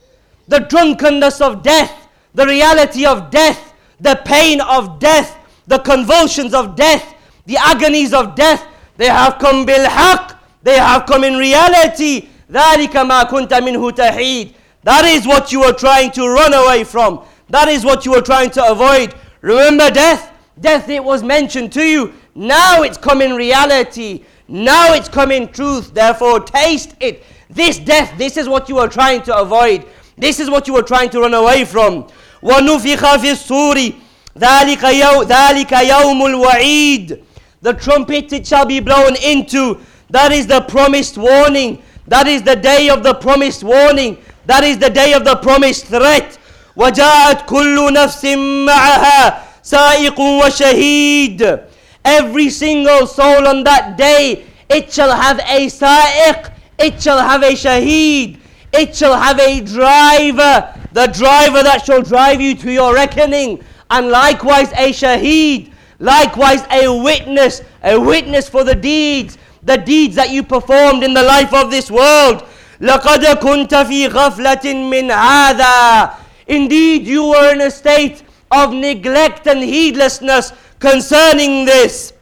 The 0.49 0.61
drunkenness 0.61 1.41
of 1.41 1.63
death 1.63 1.93
The 2.35 2.47
reality 2.47 3.07
of 3.07 3.31
death 3.31 3.73
The 4.01 4.17
pain 4.27 4.61
of 4.61 4.99
death 4.99 5.39
The 5.67 5.79
convulsions 5.79 6.53
of 6.53 6.77
death 6.77 7.15
The 7.47 7.57
agonies 7.57 8.13
of 8.13 8.35
death 8.35 8.63
They 8.99 9.09
have 9.09 9.39
come 9.39 9.65
بالحق 9.65 10.35
they 10.65 10.79
have 10.79 11.05
come 11.07 11.25
in 11.25 11.37
reality. 11.37 12.27
ذَلِكَ 12.51 12.97
مَا 12.97 13.23
كُنْتَ 13.29 13.53
مِنْهُ 13.53 13.93
تَحِيدٌ 13.93 14.49
That 14.83 15.05
is 15.05 15.27
what 15.27 15.53
you 15.53 15.61
were 15.61 15.73
trying 15.73 16.11
to 16.13 16.29
run 16.29 16.53
away 16.53 16.85
from. 16.85 17.25
That 17.49 17.69
is 17.69 17.85
what 17.85 18.05
you 18.05 18.13
were 18.13 18.23
trying 18.23 18.51
to 18.51 18.71
avoid. 18.71 19.15
Remember 19.41 19.91
death? 19.91 20.31
Death, 20.61 20.89
it 20.89 21.03
was 21.03 21.23
mentioned 21.23 21.73
to 21.73 21.83
you. 21.83 22.13
Now 22.35 22.83
it's 22.83 22.99
come 22.99 23.23
in 23.23 23.35
reality. 23.35 24.25
Now 24.49 24.93
it's 24.93 25.09
come 25.09 25.31
in 25.31 25.49
truth. 25.53 25.95
Therefore, 25.95 26.41
taste 26.41 26.95
it. 27.01 27.25
This 27.49 27.79
death, 27.79 28.17
this 28.19 28.37
is 28.37 28.49
what 28.49 28.69
you 28.69 28.77
were 28.77 28.89
trying 28.89 29.23
to 29.23 29.37
avoid. 29.37 29.87
This 30.17 30.39
is 30.39 30.51
what 30.51 30.67
you 30.67 30.75
were 30.75 30.83
trying 30.83 31.11
to 31.11 31.21
run 31.21 31.35
away 31.35 31.65
from. 31.65 32.05
وَنُفِخَ 32.43 32.97
فِي 32.97 33.33
الصُّورِ 33.33 33.95
ذَلِكَ, 34.37 34.83
يو, 35.01 35.25
ذلك 35.25 35.71
يوم 35.71 36.21
الوعيد. 36.27 37.25
The 37.63 37.73
trumpet 37.73 38.33
it 38.33 38.47
shall 38.47 38.67
be 38.67 38.81
blown 38.81 39.17
into 39.17 39.81
that 40.11 40.33
is 40.33 40.47
the 40.47 40.61
promised 40.61 41.17
warning. 41.17 41.83
That 42.07 42.27
is 42.27 42.43
the 42.43 42.57
day 42.57 42.89
of 42.91 43.03
the 43.03 43.15
promised 43.15 43.65
warning. 43.65 44.19
That 44.49 44.65
is 44.65 44.79
the 44.79 44.91
day 44.91 45.13
of 45.15 45.25
the 45.25 45.37
promised 45.37 45.87
threat. 45.87 46.39
وجاءت 46.77 47.47
كل 47.47 47.93
نفس 47.93 48.25
معها 48.67 49.43
سائق 49.63 50.19
وشهيد 50.21 51.61
Every 52.05 52.51
single 52.51 53.07
soul 53.07 53.49
on 53.49 53.65
that 53.65 53.97
day, 53.97 54.45
it 54.69 54.93
shall 54.93 55.11
have 55.11 55.39
a 55.39 55.69
sa'iq, 55.69 56.53
it 56.79 57.01
shall 57.01 57.19
have 57.19 57.43
a 57.43 57.53
shaheed, 57.53 58.41
it 58.75 58.95
shall 58.95 59.17
have 59.19 59.41
a 59.41 59.61
driver, 59.63 60.75
the 60.93 61.07
driver 61.07 61.63
that 61.63 61.83
shall 61.87 62.03
drive 62.03 62.43
you 62.43 62.55
to 62.57 62.71
your 62.71 62.93
reckoning, 62.93 63.65
and 63.91 64.11
likewise 64.11 64.71
a 64.73 64.93
shaheed, 64.93 65.73
likewise 65.99 66.63
a 66.71 66.89
witness, 67.03 67.63
a 67.83 67.99
witness 67.99 68.51
for 68.51 68.65
the 68.65 68.75
deeds, 68.75 69.39
the 69.63 69.79
deeds 69.79 70.15
that 70.17 70.29
you 70.31 70.43
performed 70.43 71.03
in 71.03 71.15
the 71.15 71.23
life 71.23 71.55
of 71.55 71.71
this 71.71 71.91
world. 71.91 72.47
لقد 72.81 73.27
كنت 73.27 73.75
في 73.75 74.07
غفلة 74.07 74.73
من 74.75 75.11
هذا 75.11 76.11
Indeed, 76.47 77.07
you 77.07 77.25
were 77.29 77.53
in 77.53 77.61
a 77.63 77.71
state 77.71 78.23
of 78.51 78.73
neglect 78.73 79.47
and 79.47 79.63
heedlessness 79.63 80.53
concerning 80.79 81.65
this. 81.65 82.13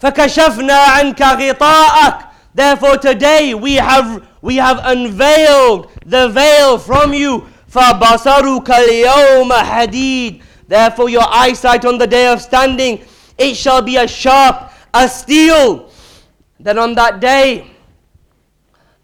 فكشفنا 0.00 0.74
عنك 0.78 1.22
غطاءك 1.22 2.18
Therefore 2.54 2.96
today 2.96 3.54
we 3.54 3.74
have 3.74 4.22
we 4.42 4.56
have 4.56 4.80
unveiled 4.84 5.88
the 6.06 6.28
veil 6.28 6.78
from 6.78 7.12
you. 7.12 7.46
فبصرك 7.70 8.70
اليوم 8.70 9.52
حديد 9.52 10.42
Therefore 10.68 11.08
your 11.08 11.26
eyesight 11.28 11.84
on 11.84 11.98
the 11.98 12.06
day 12.06 12.26
of 12.26 12.40
standing 12.42 13.00
it 13.38 13.54
shall 13.56 13.82
be 13.82 13.96
as 13.96 14.10
sharp 14.10 14.70
as 14.92 15.20
steel. 15.20 15.90
Then 16.58 16.78
on 16.78 16.94
that 16.94 17.20
day 17.20 17.70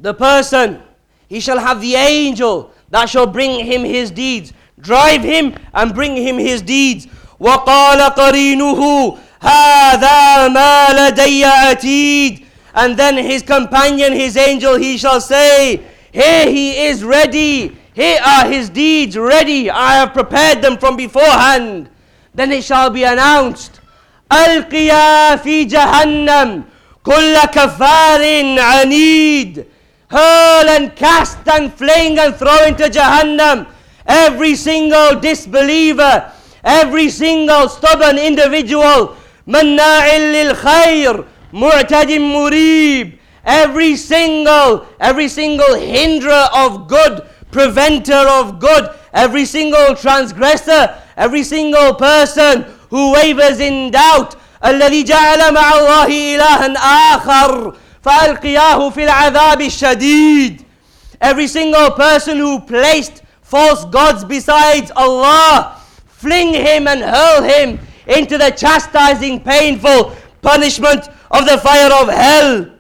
the 0.01 0.15
person 0.15 0.83
he 1.29 1.41
shall 1.41 1.59
have 1.59 1.81
the 1.81 1.95
angel 1.95 2.73
that 2.91 3.09
shall 3.09 3.27
bring 3.27 3.65
him 3.65 3.85
his 3.85 4.11
deeds. 4.11 4.53
Drive 4.79 5.23
him 5.23 5.55
and 5.73 5.95
bring 5.95 6.17
him 6.17 6.39
his 6.39 6.63
deeds. 6.63 7.07
وقال 7.41 8.01
قرينه 8.15 9.19
هذا 9.41 10.49
ما 10.49 10.87
لدي 10.91 11.45
عتيد 11.45 12.45
and 12.75 12.97
then 12.97 13.17
his 13.17 13.43
companion 13.43 14.13
his 14.13 14.37
angel 14.37 14.77
he 14.77 14.97
shall 14.97 15.21
say 15.21 15.81
here 16.13 16.51
he 16.51 16.87
is 16.87 17.05
ready 17.05 17.77
here 17.93 18.19
are 18.25 18.47
his 18.49 18.69
deeds 18.71 19.17
ready 19.17 19.71
i 19.71 19.95
have 19.95 20.13
prepared 20.13 20.61
them 20.63 20.77
from 20.77 20.97
beforehand 20.97 21.89
then 22.35 22.51
it 22.51 22.65
shall 22.65 22.91
be 22.91 23.05
announced 23.05 23.81
القيا 24.33 25.37
في 25.37 25.65
جهنم 25.65 26.65
كل 27.05 27.37
كفار 27.53 28.23
عنيد 28.61 29.65
hurl 30.11 30.69
and 30.69 30.95
cast 30.97 31.47
and 31.49 31.73
fling 31.75 32.19
and 32.19 32.35
throw 32.37 32.65
into 32.67 32.85
Jahannam 32.85 33.67
every 34.07 34.55
single 34.55 35.19
disbeliever, 35.21 36.31
every 36.63 37.09
single 37.09 37.69
stubborn 37.69 38.19
individual, 38.19 39.17
مناع 39.47 40.17
للخير 40.17 41.25
معتد 41.53 42.11
مريب 42.13 43.13
every 43.47 43.95
single 43.97 44.87
every 45.01 45.29
single 45.29 45.75
hinderer 45.75 46.49
of 46.55 46.89
good 46.89 47.23
preventer 47.53 48.25
of 48.41 48.59
good 48.59 48.89
every 49.13 49.45
single 49.45 49.95
transgressor 49.95 50.95
every 51.17 51.43
single 51.43 51.95
person 51.95 52.65
who 52.91 53.13
wavers 53.13 53.61
in 53.61 53.91
doubt 53.91 54.35
الذي 54.65 55.03
جعل 55.05 55.53
مع 55.55 55.73
الله 55.79 56.07
إلها 56.07 56.75
آخر 57.15 57.75
فألقياه 58.09 58.91
في 58.91 59.05
العذاب 59.05 59.61
الشديد 59.61 60.65
Every 61.21 61.47
single 61.47 61.91
person 61.93 62.39
who 62.39 62.61
placed 62.61 63.23
false 63.41 63.85
gods 63.87 64.25
besides 64.25 64.91
Allah, 64.97 65.81
fling 66.07 66.53
him 66.53 66.87
and 66.87 67.01
hurl 67.01 67.43
him 67.43 67.79
into 68.07 68.37
the 68.37 68.51
chastising, 68.51 69.41
painful 69.41 70.15
punishment 70.43 71.09
of 71.31 71.47
the 71.47 71.59
fire 71.59 71.93
of 72.03 72.09
hell. 72.09 72.71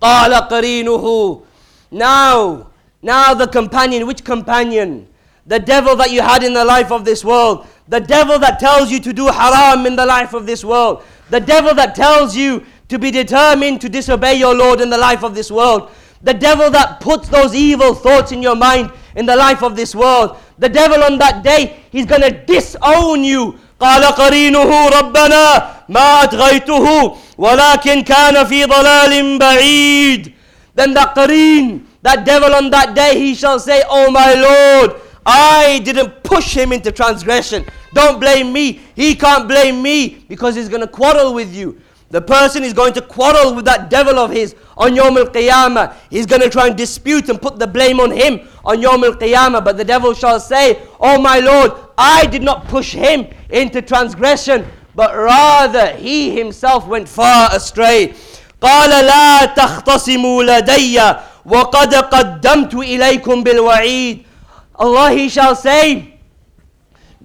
قال 0.00 0.48
قرينه 0.48 1.42
Now, 1.90 2.68
now 3.02 3.34
the 3.34 3.48
companion, 3.48 4.06
which 4.06 4.24
companion? 4.24 5.08
The 5.46 5.58
devil 5.58 5.96
that 5.96 6.10
you 6.10 6.20
had 6.20 6.44
in 6.44 6.52
the 6.52 6.64
life 6.64 6.92
of 6.92 7.04
this 7.04 7.24
world. 7.24 7.66
The 7.88 8.00
devil 8.00 8.38
that 8.38 8.60
tells 8.60 8.90
you 8.90 9.00
to 9.00 9.12
do 9.12 9.28
haram 9.28 9.86
in 9.86 9.96
the 9.96 10.04
life 10.04 10.34
of 10.34 10.44
this 10.44 10.62
world. 10.62 11.02
The 11.30 11.40
devil 11.40 11.74
that 11.74 11.94
tells 11.94 12.36
you 12.36 12.64
to 12.92 12.98
be 12.98 13.10
determined 13.10 13.80
to 13.80 13.88
disobey 13.88 14.34
your 14.34 14.54
Lord 14.54 14.80
in 14.80 14.90
the 14.90 14.98
life 14.98 15.22
of 15.22 15.34
this 15.34 15.50
world. 15.50 15.90
The 16.22 16.34
devil 16.34 16.70
that 16.70 17.00
puts 17.00 17.28
those 17.28 17.54
evil 17.54 17.94
thoughts 17.94 18.32
in 18.32 18.42
your 18.42 18.56
mind 18.56 18.90
in 19.14 19.26
the 19.26 19.36
life 19.36 19.62
of 19.62 19.76
this 19.76 19.94
world. 19.94 20.36
The 20.58 20.68
devil 20.68 21.04
on 21.04 21.18
that 21.18 21.44
day, 21.44 21.80
he's 21.90 22.06
going 22.06 22.22
to 22.22 22.30
disown 22.44 23.24
you. 23.24 23.58
قال 23.80 24.04
قرينه 24.04 24.88
ربنا 24.88 25.70
ما 25.88 26.22
أتغيته 26.24 27.16
ولكن 27.38 28.02
كان 28.02 28.44
في 28.46 28.64
ضلال 28.64 29.38
بعيد 29.38 30.32
Then 30.74 30.94
that 30.94 31.14
qareen, 31.14 31.82
that 32.02 32.24
devil 32.24 32.54
on 32.54 32.70
that 32.70 32.94
day, 32.94 33.18
he 33.18 33.34
shall 33.34 33.58
say, 33.58 33.82
Oh 33.88 34.10
my 34.10 34.34
Lord, 34.34 35.00
I 35.26 35.80
didn't 35.84 36.22
push 36.22 36.56
him 36.56 36.72
into 36.72 36.92
transgression. 36.92 37.64
Don't 37.92 38.20
blame 38.20 38.52
me. 38.52 38.80
He 38.94 39.16
can't 39.16 39.48
blame 39.48 39.82
me 39.82 40.24
because 40.28 40.54
he's 40.54 40.68
going 40.68 40.82
to 40.82 40.86
quarrel 40.86 41.34
with 41.34 41.52
you. 41.54 41.80
The 42.10 42.22
person 42.22 42.64
is 42.64 42.72
going 42.72 42.94
to 42.94 43.02
quarrel 43.02 43.54
with 43.54 43.66
that 43.66 43.90
devil 43.90 44.18
of 44.18 44.30
his 44.30 44.54
on 44.78 44.96
Yom 44.96 45.18
Al 45.18 45.26
Qiyamah. 45.26 45.94
He's 46.08 46.24
going 46.24 46.40
to 46.40 46.48
try 46.48 46.66
and 46.68 46.76
dispute 46.76 47.28
and 47.28 47.40
put 47.40 47.58
the 47.58 47.66
blame 47.66 48.00
on 48.00 48.10
him 48.10 48.48
on 48.64 48.80
Yom 48.80 49.04
Al 49.04 49.12
Qiyamah. 49.14 49.62
But 49.62 49.76
the 49.76 49.84
devil 49.84 50.14
shall 50.14 50.40
say, 50.40 50.80
Oh 51.00 51.20
my 51.20 51.38
Lord, 51.40 51.72
I 51.98 52.24
did 52.26 52.42
not 52.42 52.66
push 52.66 52.92
him 52.94 53.26
into 53.50 53.82
transgression, 53.82 54.66
but 54.94 55.14
rather 55.14 55.92
he 55.96 56.34
himself 56.36 56.86
went 56.86 57.08
far 57.08 57.50
astray. 57.54 58.14
قال 58.60 58.90
لا 58.90 59.44
تختصموا 59.54 60.42
لدي 60.42 61.14
وقد 61.46 61.94
قدمت 61.94 62.74
إليكم 62.74 63.42
بالوعيد 63.42 64.24
Allah 64.80 65.10
he 65.12 65.28
shall 65.28 65.54
say 65.56 66.18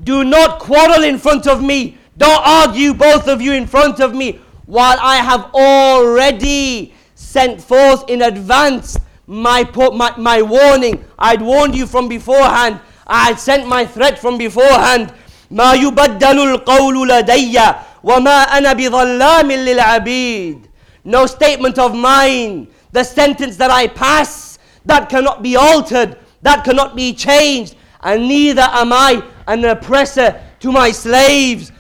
do 0.04 0.24
not 0.24 0.60
quarrel 0.60 1.04
in 1.04 1.18
front 1.18 1.48
of 1.48 1.62
me 1.64 1.98
don't 2.18 2.42
argue 2.46 2.94
both 2.94 3.28
of 3.28 3.42
you 3.42 3.54
in 3.54 3.66
front 3.68 4.00
of 4.00 4.14
me 4.14 4.40
while 4.68 4.98
I 5.02 5.18
have 5.18 5.50
already 5.54 6.94
sent 7.16 7.62
forth 7.62 8.10
in 8.10 8.22
advance 8.22 8.98
my, 9.28 9.70
my, 9.94 10.16
my 10.18 10.42
warning. 10.42 11.04
I'd 11.18 11.42
warned 11.42 11.76
you 11.76 11.88
from 11.88 12.08
beforehand. 12.08 12.80
I 13.06 13.26
had 13.28 13.40
sent 13.40 13.68
my 13.68 13.86
threat 13.86 14.20
from 14.20 14.38
beforehand. 14.38 15.14
ما 15.52 15.74
يبدل 15.74 16.40
القول 16.40 17.10
لدي 17.10 17.60
وما 18.04 18.58
أنا 18.58 18.74
بظلام 18.74 19.52
للعبيد. 19.52 20.68
No 21.06 21.26
statement 21.26 21.78
of 21.78 21.94
mine. 21.94 22.68
The 22.92 23.04
sentence 23.04 23.58
that 23.58 23.72
I 23.72 23.88
pass, 23.88 24.60
that 24.86 25.10
cannot 25.10 25.42
be 25.44 25.56
altered, 25.56 26.18
that 26.42 26.64
cannot 26.64 26.96
be 26.96 27.14
changed. 27.14 27.76
And 28.02 28.28
neither 28.28 28.62
am 28.62 28.94
I 28.94 29.24
an 29.48 29.66
oppressor 29.66 30.42
to 30.60 30.72
my 30.72 30.92
slaves. 30.92 31.72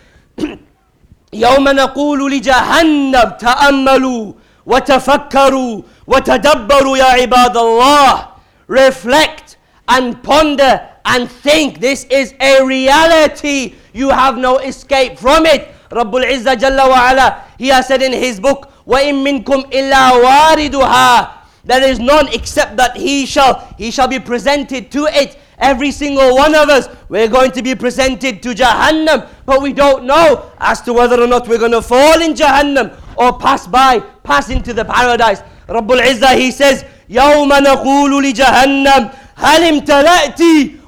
يوم 1.33 1.69
نقول 1.69 2.31
لجهنم 2.31 3.29
تأملوا 3.39 4.33
وتفكروا 4.65 5.81
وتدبروا 6.07 6.97
يا 6.97 7.05
عباد 7.05 7.57
الله 7.57 8.27
reflect 8.67 9.57
and 9.89 10.21
ponder 10.23 10.81
and 11.05 11.29
think 11.29 11.79
this 11.79 12.05
is 12.05 12.33
a 12.39 12.63
reality 12.63 13.73
you 13.93 14.09
have 14.09 14.37
no 14.37 14.57
escape 14.59 15.17
from 15.19 15.45
it 15.45 15.67
رب 15.91 16.15
العزة 16.15 16.53
جل 16.53 16.81
وعلا 16.81 17.35
he 17.59 17.67
has 17.67 17.87
said 17.87 18.01
in 18.01 18.13
his 18.13 18.39
book 18.39 18.69
وإن 18.87 19.23
منكم 19.23 19.63
إلا 19.73 20.11
واردها 20.11 21.29
there 21.65 21.83
is 21.83 21.99
none 21.99 22.27
except 22.33 22.77
that 22.77 22.95
he 22.97 23.25
shall 23.25 23.67
he 23.77 23.91
shall 23.91 24.07
be 24.07 24.19
presented 24.19 24.91
to 24.91 25.05
it 25.07 25.37
Every 25.57 25.91
single 25.91 26.35
one 26.35 26.55
of 26.55 26.69
us, 26.69 26.89
we're 27.09 27.27
going 27.27 27.51
to 27.51 27.61
be 27.61 27.75
presented 27.75 28.41
to 28.43 28.49
Jahannam, 28.53 29.27
but 29.45 29.61
we 29.61 29.71
don't 29.73 30.05
know 30.05 30.51
as 30.59 30.81
to 30.81 30.93
whether 30.93 31.21
or 31.21 31.27
not 31.27 31.47
we're 31.47 31.57
going 31.59 31.71
to 31.71 31.81
fall 31.81 32.21
in 32.21 32.33
Jahannam 32.33 32.97
or 33.17 33.37
pass 33.37 33.67
by, 33.67 33.99
pass 34.23 34.49
into 34.49 34.73
the 34.73 34.83
paradise. 34.85 35.41
Rabbul 35.67 36.01
Izzah, 36.01 36.35
he 36.37 36.51
says, 36.51 36.83
يوم 37.09 37.53
نقول 37.53 38.23
لجهنم 38.23 39.09
هل 39.35 39.63
امتلأت 39.63 40.41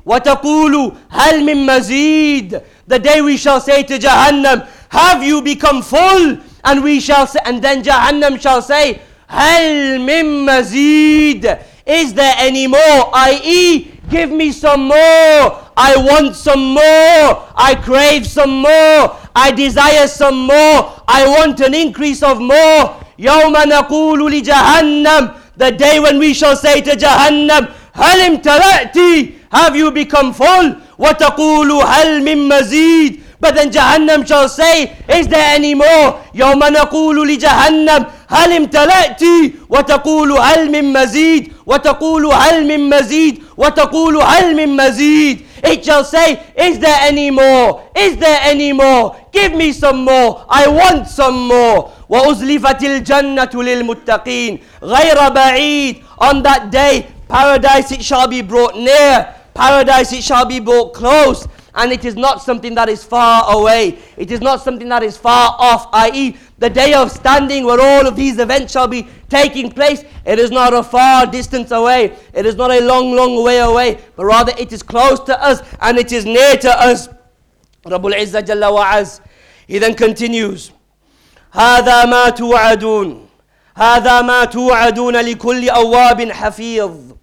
وتقول 0.05 0.93
هل 1.11 1.43
من 1.43 1.65
مزيد 1.65 2.61
The 2.87 2.99
day 2.99 3.21
we 3.21 3.37
shall 3.37 3.59
say 3.59 3.83
to 3.83 3.97
Jahannam, 3.97 4.67
have 4.89 5.23
you 5.23 5.41
become 5.41 5.81
full? 5.81 6.37
And 6.63 6.83
we 6.83 6.99
shall 6.99 7.25
say, 7.27 7.39
and 7.45 7.61
then 7.61 7.83
Jahannam 7.83 8.39
shall 8.39 8.61
say, 8.61 9.01
هل 9.29 9.99
من 9.99 10.45
مزيد 10.45 11.59
Is 11.85 12.13
there 12.13 12.33
any 12.37 12.67
more? 12.67 13.09
I.e., 13.13 13.91
Give 14.09 14.29
me 14.31 14.51
some 14.51 14.81
more. 14.87 15.61
I 15.77 15.95
want 15.97 16.35
some 16.35 16.63
more. 16.73 17.43
I 17.55 17.75
crave 17.83 18.25
some 18.27 18.61
more. 18.61 19.17
I 19.35 19.51
desire 19.51 20.07
some 20.07 20.45
more. 20.47 21.01
I 21.07 21.27
want 21.27 21.59
an 21.61 21.73
increase 21.73 22.21
of 22.23 22.39
more. 22.39 22.95
يوم 23.19 23.57
نقول 23.57 24.31
لجهنم 24.31 25.29
The 25.57 25.71
day 25.71 25.99
when 25.99 26.19
we 26.19 26.33
shall 26.33 26.55
say 26.55 26.81
to 26.81 26.95
Jahannam 26.95 27.67
هل 27.93 28.21
امتلأت 28.21 28.97
Have 29.51 29.75
you 29.75 29.91
become 29.91 30.33
full? 30.33 30.75
وتقول 30.99 31.71
هل 31.71 32.23
من 32.23 32.47
مزيد 32.49 33.21
But 33.39 33.53
then 33.55 33.69
Jahannam 33.71 34.25
shall 34.27 34.49
say, 34.49 34.95
Is 35.09 35.27
there 35.27 35.55
any 35.55 35.73
more? 35.75 36.15
يوم 36.33 36.59
نقول 36.63 37.27
لجهنم 37.27 38.05
هل 38.29 38.51
امتلأت 38.53 39.21
وتقول 39.69 40.31
هل 40.31 40.71
من 40.71 40.93
مزيد 40.93 41.53
وتقول 41.70 42.26
هل 42.26 42.66
من 42.66 42.88
مزيد 42.88 43.42
وتقول 43.56 44.22
هل 44.22 44.56
من 44.56 44.76
مزيد 44.76 45.40
It 45.62 45.84
shall 45.84 46.04
say, 46.04 46.40
Is 46.56 46.78
there 46.78 46.96
any 47.02 47.30
more? 47.30 47.82
Is 47.94 48.16
there 48.16 48.38
any 48.42 48.72
more? 48.72 49.14
Give 49.30 49.52
me 49.52 49.72
some 49.72 50.04
more. 50.04 50.44
I 50.48 50.66
want 50.66 51.06
some 51.06 51.46
more. 51.46 51.90
وأزلفت 52.08 52.82
الجنة 52.82 53.50
للمتقين 53.54 54.58
غير 54.82 55.28
بعيد 55.28 56.02
On 56.20 56.42
that 56.42 56.70
day, 56.70 57.06
paradise 57.28 57.92
it 57.92 58.02
shall 58.02 58.26
be 58.26 58.42
brought 58.42 58.74
near. 58.76 59.34
Paradise 59.54 60.12
it 60.12 60.24
shall 60.24 60.46
be 60.46 60.58
brought 60.60 60.92
close. 60.94 61.46
And 61.73 61.91
it 61.91 62.05
is 62.05 62.15
not 62.15 62.41
something 62.41 62.75
that 62.75 62.89
is 62.89 63.03
far 63.03 63.43
away. 63.55 63.99
It 64.17 64.31
is 64.31 64.41
not 64.41 64.61
something 64.61 64.87
that 64.89 65.03
is 65.03 65.17
far 65.17 65.55
off, 65.59 65.87
i.e., 65.93 66.37
the 66.57 66.69
day 66.69 66.93
of 66.93 67.11
standing 67.11 67.65
where 67.65 67.81
all 67.81 68.07
of 68.07 68.15
these 68.15 68.39
events 68.39 68.71
shall 68.71 68.87
be 68.87 69.07
taking 69.29 69.71
place. 69.71 70.03
It 70.25 70.39
is 70.39 70.51
not 70.51 70.73
a 70.73 70.81
far 70.83 71.25
distance 71.25 71.71
away. 71.71 72.15
It 72.33 72.45
is 72.45 72.55
not 72.55 72.71
a 72.71 72.79
long, 72.79 73.13
long 73.13 73.43
way 73.43 73.59
away. 73.59 73.99
But 74.15 74.25
rather, 74.25 74.53
it 74.57 74.71
is 74.71 74.81
close 74.81 75.19
to 75.21 75.43
us 75.43 75.61
and 75.81 75.97
it 75.97 76.11
is 76.11 76.25
near 76.25 76.55
to 76.57 76.69
us. 76.69 77.09
Rabbul 77.85 78.13
Izzah 78.13 78.41
Jalla 78.41 78.73
wa'az. 78.73 79.21
He 79.67 79.79
then 79.79 79.95
continues. 79.95 80.71
هذا 81.55 82.05
ما 82.05 82.29
توعدون 82.29 83.27
هذا 83.75 84.21
ما 84.21 84.45
توعدون 84.45 85.15
لكل 85.15 85.69
أواب 85.69 86.31
حفيظ 86.31 87.15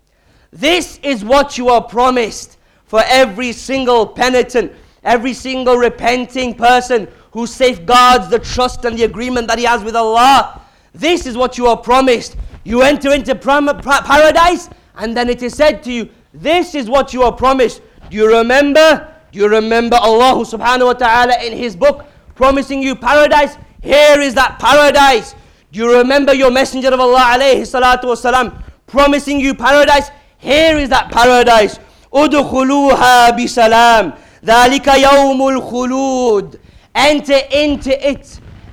This 0.52 0.98
is 1.02 1.24
what 1.24 1.56
you 1.58 1.68
are 1.68 1.82
promised 1.82 2.55
for 2.87 3.01
every 3.05 3.51
single 3.51 4.07
penitent, 4.07 4.71
every 5.03 5.33
single 5.33 5.77
repenting 5.77 6.55
person 6.55 7.07
who 7.31 7.45
safeguards 7.45 8.29
the 8.29 8.39
trust 8.39 8.85
and 8.85 8.97
the 8.97 9.03
agreement 9.03 9.47
that 9.47 9.59
he 9.59 9.65
has 9.65 9.83
with 9.83 9.95
Allah. 9.95 10.61
This 10.93 11.25
is 11.27 11.37
what 11.37 11.57
you 11.57 11.67
are 11.67 11.77
promised. 11.77 12.35
You 12.63 12.81
enter 12.81 13.13
into 13.13 13.35
paradise, 13.35 14.69
and 14.95 15.15
then 15.15 15.29
it 15.29 15.43
is 15.43 15.53
said 15.53 15.83
to 15.83 15.91
you, 15.91 16.09
This 16.33 16.73
is 16.75 16.89
what 16.89 17.13
you 17.13 17.23
are 17.23 17.31
promised. 17.31 17.81
Do 18.09 18.17
you 18.17 18.27
remember? 18.27 19.13
Do 19.31 19.39
you 19.39 19.47
remember 19.49 19.97
Allah 19.97 20.43
subhanahu 20.45 20.85
wa 20.85 20.93
ta'ala 20.93 21.43
in 21.43 21.53
His 21.57 21.75
book 21.75 22.05
promising 22.35 22.81
you 22.81 22.95
paradise? 22.95 23.57
Here 23.83 24.19
is 24.19 24.33
that 24.35 24.57
paradise. 24.59 25.35
Do 25.71 25.79
you 25.79 25.97
remember 25.97 26.33
your 26.33 26.49
Messenger 26.51 26.93
of 26.93 26.99
Allah 26.99 27.35
alayhi 27.37 27.61
salatu 27.61 28.05
wasalam 28.05 28.63
promising 28.87 29.39
you 29.39 29.53
paradise? 29.53 30.09
Here 30.37 30.77
is 30.77 30.89
that 30.89 31.11
paradise. 31.11 31.77
ادخلوها 32.14 33.30
بسلام 33.30 34.12
ذلك 34.44 34.88
يوم 34.88 35.48
الخلود 35.48 36.58
enter 36.98 37.40
into 37.52 37.90
it 38.10 38.26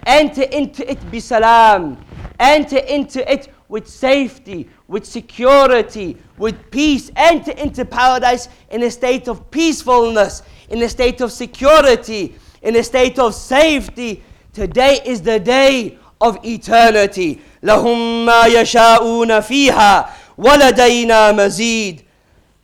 enter 0.07 0.43
into 0.43 0.91
it 0.91 0.97
بسلام 1.13 1.95
enter 2.39 2.77
into 2.77 3.19
it 3.33 3.47
with 3.69 3.87
safety 3.87 4.67
with 4.87 5.05
security 5.05 6.17
with 6.37 6.55
peace 6.71 7.11
enter 7.15 7.51
into 7.51 7.85
paradise 7.85 8.49
in 8.71 8.83
a 8.83 8.89
state 8.91 9.27
of 9.27 9.49
peacefulness 9.51 10.41
in 10.69 10.81
a 10.83 10.89
state 10.89 11.21
of 11.21 11.31
security 11.31 12.35
in 12.61 12.75
a 12.75 12.83
state 12.83 13.19
of 13.19 13.33
safety 13.35 14.23
today 14.53 14.99
is 15.05 15.21
the 15.21 15.39
day 15.39 15.97
of 16.21 16.37
eternity 16.43 17.39
لهم 17.63 18.25
ما 18.25 18.45
يشاءون 18.45 19.39
فيها 19.39 20.09
ولدينا 20.37 21.31
مزيد 21.31 22.01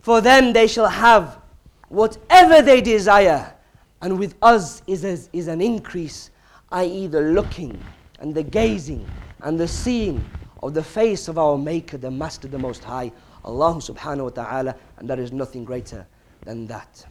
for 0.01 0.21
them 0.21 0.53
they 0.53 0.67
shall 0.67 0.87
have 0.87 1.39
whatever 1.89 2.61
they 2.61 2.81
desire. 2.81 3.53
And 4.01 4.19
with 4.19 4.35
us 4.41 4.81
is, 4.87 5.03
a, 5.03 5.17
is 5.35 5.47
an 5.47 5.61
increase, 5.61 6.29
i.e., 6.71 7.07
the 7.07 7.21
looking 7.21 7.81
and 8.19 8.33
the 8.35 8.43
gazing 8.43 9.07
and 9.41 9.59
the 9.59 9.67
seeing 9.67 10.23
of 10.61 10.73
the 10.73 10.83
face 10.83 11.27
of 11.27 11.37
our 11.37 11.57
Maker, 11.57 11.97
the 11.97 12.11
Master, 12.11 12.47
the 12.47 12.59
Most 12.59 12.83
High, 12.83 13.11
Allah 13.43 13.75
subhanahu 13.75 14.23
wa 14.23 14.29
ta'ala, 14.29 14.75
and 14.97 15.09
there 15.09 15.19
is 15.19 15.31
nothing 15.31 15.63
greater 15.63 16.05
than 16.43 16.67
that. 16.67 17.05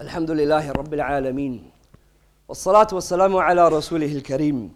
الحمد 0.00 0.30
لله 0.30 0.72
رب 0.72 0.94
العالمين 0.94 1.73
والصلاة 2.47 2.87
والسلام 2.93 3.35
على 3.35 3.67
رسوله 3.67 4.05
الكريم 4.11 4.73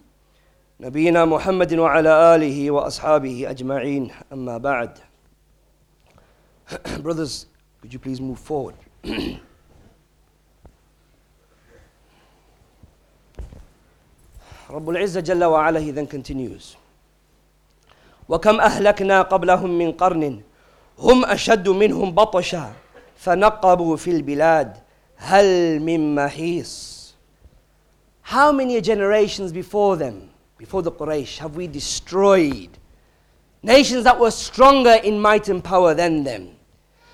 نبينا 0.80 1.24
محمد 1.24 1.74
وعلى 1.74 2.34
آله 2.34 2.70
وأصحابه 2.70 3.50
أجمعين. 3.50 4.10
أما 4.32 4.58
بعد 4.58 4.98
Brothers, 7.04 7.46
could 7.80 7.92
you 7.92 7.98
please 8.00 8.20
move 8.20 8.38
forward? 8.40 8.74
رب 14.70 14.90
العزة 14.90 15.20
جل 15.20 15.44
وعلا 15.44 15.80
he 15.80 15.90
then 15.92 16.06
continues. 16.06 16.76
وكم 18.28 18.60
أهلكنا 18.60 19.22
قبلهم 19.22 19.78
من 19.78 19.92
قرن 19.92 20.40
هم 20.98 21.24
أشد 21.24 21.68
منهم 21.68 22.12
بطشا 22.14 22.72
فنقبوا 23.16 23.96
في 23.96 24.10
البلاد 24.10 24.76
هل 25.16 25.80
من 25.80 26.14
محيص. 26.14 26.99
How 28.29 28.51
many 28.51 28.81
generations 28.81 29.51
before 29.51 29.97
them, 29.97 30.29
before 30.57 30.81
the 30.81 30.91
Quraysh, 30.91 31.37
have 31.37 31.55
we 31.55 31.67
destroyed? 31.67 32.69
Nations 33.61 34.03
that 34.03 34.19
were 34.19 34.31
stronger 34.31 34.95
in 35.03 35.19
might 35.19 35.47
and 35.47 35.63
power 35.63 35.93
than 35.93 36.23
them. 36.23 36.55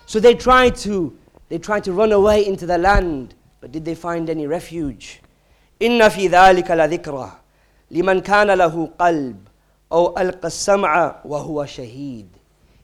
So 0.05 0.19
they 0.19 0.35
tried 0.35 0.75
to, 0.77 1.17
they 1.49 1.57
tried 1.57 1.83
to 1.85 1.93
run 1.93 2.11
away 2.11 2.45
into 2.45 2.65
the 2.65 2.77
land, 2.77 3.35
but 3.59 3.71
did 3.71 3.85
they 3.85 3.95
find 3.95 4.29
any 4.29 4.47
refuge? 4.47 5.21
إن 5.81 6.09
في 6.09 6.29
ذلك 6.29 6.71
لذكرى 6.71 7.31
لمن 7.91 8.21
كان 8.21 8.51
له 8.51 8.89
قلب 8.99 9.47
أو 9.91 10.17
ألقى 10.17 10.47
السمع 10.47 11.15
وهو 11.25 11.65
شهيد. 11.65 12.27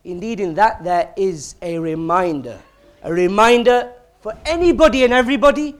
Indeed, 0.03 0.39
in 0.39 0.53
that 0.55 0.83
there 0.83 1.13
is 1.15 1.55
a 1.61 1.77
reminder, 1.77 2.59
a 3.03 3.13
reminder 3.13 3.91
for 4.21 4.33
anybody 4.45 5.03
and 5.03 5.13
everybody. 5.13 5.75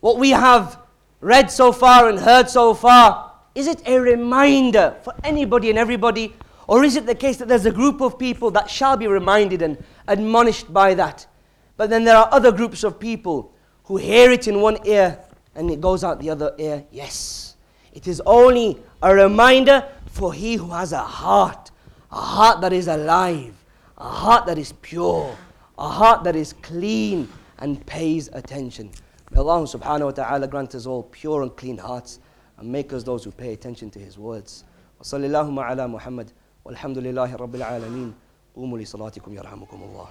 What 0.00 0.18
we 0.18 0.30
have 0.30 0.78
read 1.23 1.49
so 1.49 1.71
far 1.71 2.09
and 2.09 2.19
heard 2.19 2.49
so 2.49 2.73
far, 2.73 3.31
is 3.55 3.67
it 3.67 3.81
a 3.87 3.99
reminder 3.99 4.95
for 5.03 5.13
anybody 5.23 5.69
and 5.69 5.79
everybody? 5.79 6.33
Or 6.67 6.83
is 6.83 6.95
it 6.95 7.05
the 7.05 7.15
case 7.15 7.37
that 7.37 7.47
there's 7.47 7.65
a 7.65 7.71
group 7.71 8.01
of 8.01 8.19
people 8.19 8.51
that 8.51 8.69
shall 8.69 8.97
be 8.97 9.07
reminded 9.07 9.61
and 9.61 9.81
admonished 10.07 10.73
by 10.73 10.93
that? 10.95 11.25
But 11.77 11.89
then 11.89 12.03
there 12.03 12.17
are 12.17 12.27
other 12.31 12.51
groups 12.51 12.83
of 12.83 12.99
people 12.99 13.53
who 13.85 13.97
hear 13.97 14.31
it 14.31 14.47
in 14.47 14.61
one 14.61 14.77
ear 14.85 15.19
and 15.55 15.69
it 15.71 15.81
goes 15.81 16.03
out 16.03 16.19
the 16.19 16.29
other 16.29 16.53
ear. 16.57 16.83
Yes, 16.91 17.55
it 17.93 18.07
is 18.07 18.21
only 18.25 18.79
a 19.01 19.13
reminder 19.13 19.87
for 20.07 20.33
he 20.33 20.55
who 20.55 20.69
has 20.71 20.91
a 20.91 20.99
heart, 20.99 21.71
a 22.11 22.15
heart 22.15 22.61
that 22.61 22.73
is 22.73 22.87
alive, 22.87 23.53
a 23.97 24.09
heart 24.09 24.45
that 24.45 24.57
is 24.57 24.73
pure, 24.81 25.35
a 25.77 25.87
heart 25.89 26.23
that 26.23 26.35
is 26.35 26.53
clean 26.53 27.29
and 27.59 27.85
pays 27.85 28.29
attention. 28.33 28.91
May 29.32 29.40
Allah 29.40 29.62
subhanahu 29.66 30.04
wa 30.06 30.10
ta'ala 30.10 30.46
grant 30.48 30.74
us 30.74 30.86
all 30.86 31.02
pure 31.02 31.42
and 31.42 31.54
clean 31.56 31.78
hearts 31.78 32.18
and 32.58 32.70
make 32.72 32.92
us 32.92 33.02
those 33.02 33.24
who 33.24 33.30
pay 33.30 33.52
attention 33.52 33.90
to 33.90 33.98
His 33.98 34.18
words. 34.18 34.64
وصلى 35.00 35.26
اللهم 35.26 35.58
على 35.58 35.86
محمد 35.86 36.30
والحمد 36.64 36.98
لله 36.98 37.36
رب 37.36 37.54
العالمين 37.54 38.14
قوموا 38.56 38.78
لصلاتكم 38.78 39.34
يرحمكم 39.34 39.82
الله 39.82 40.08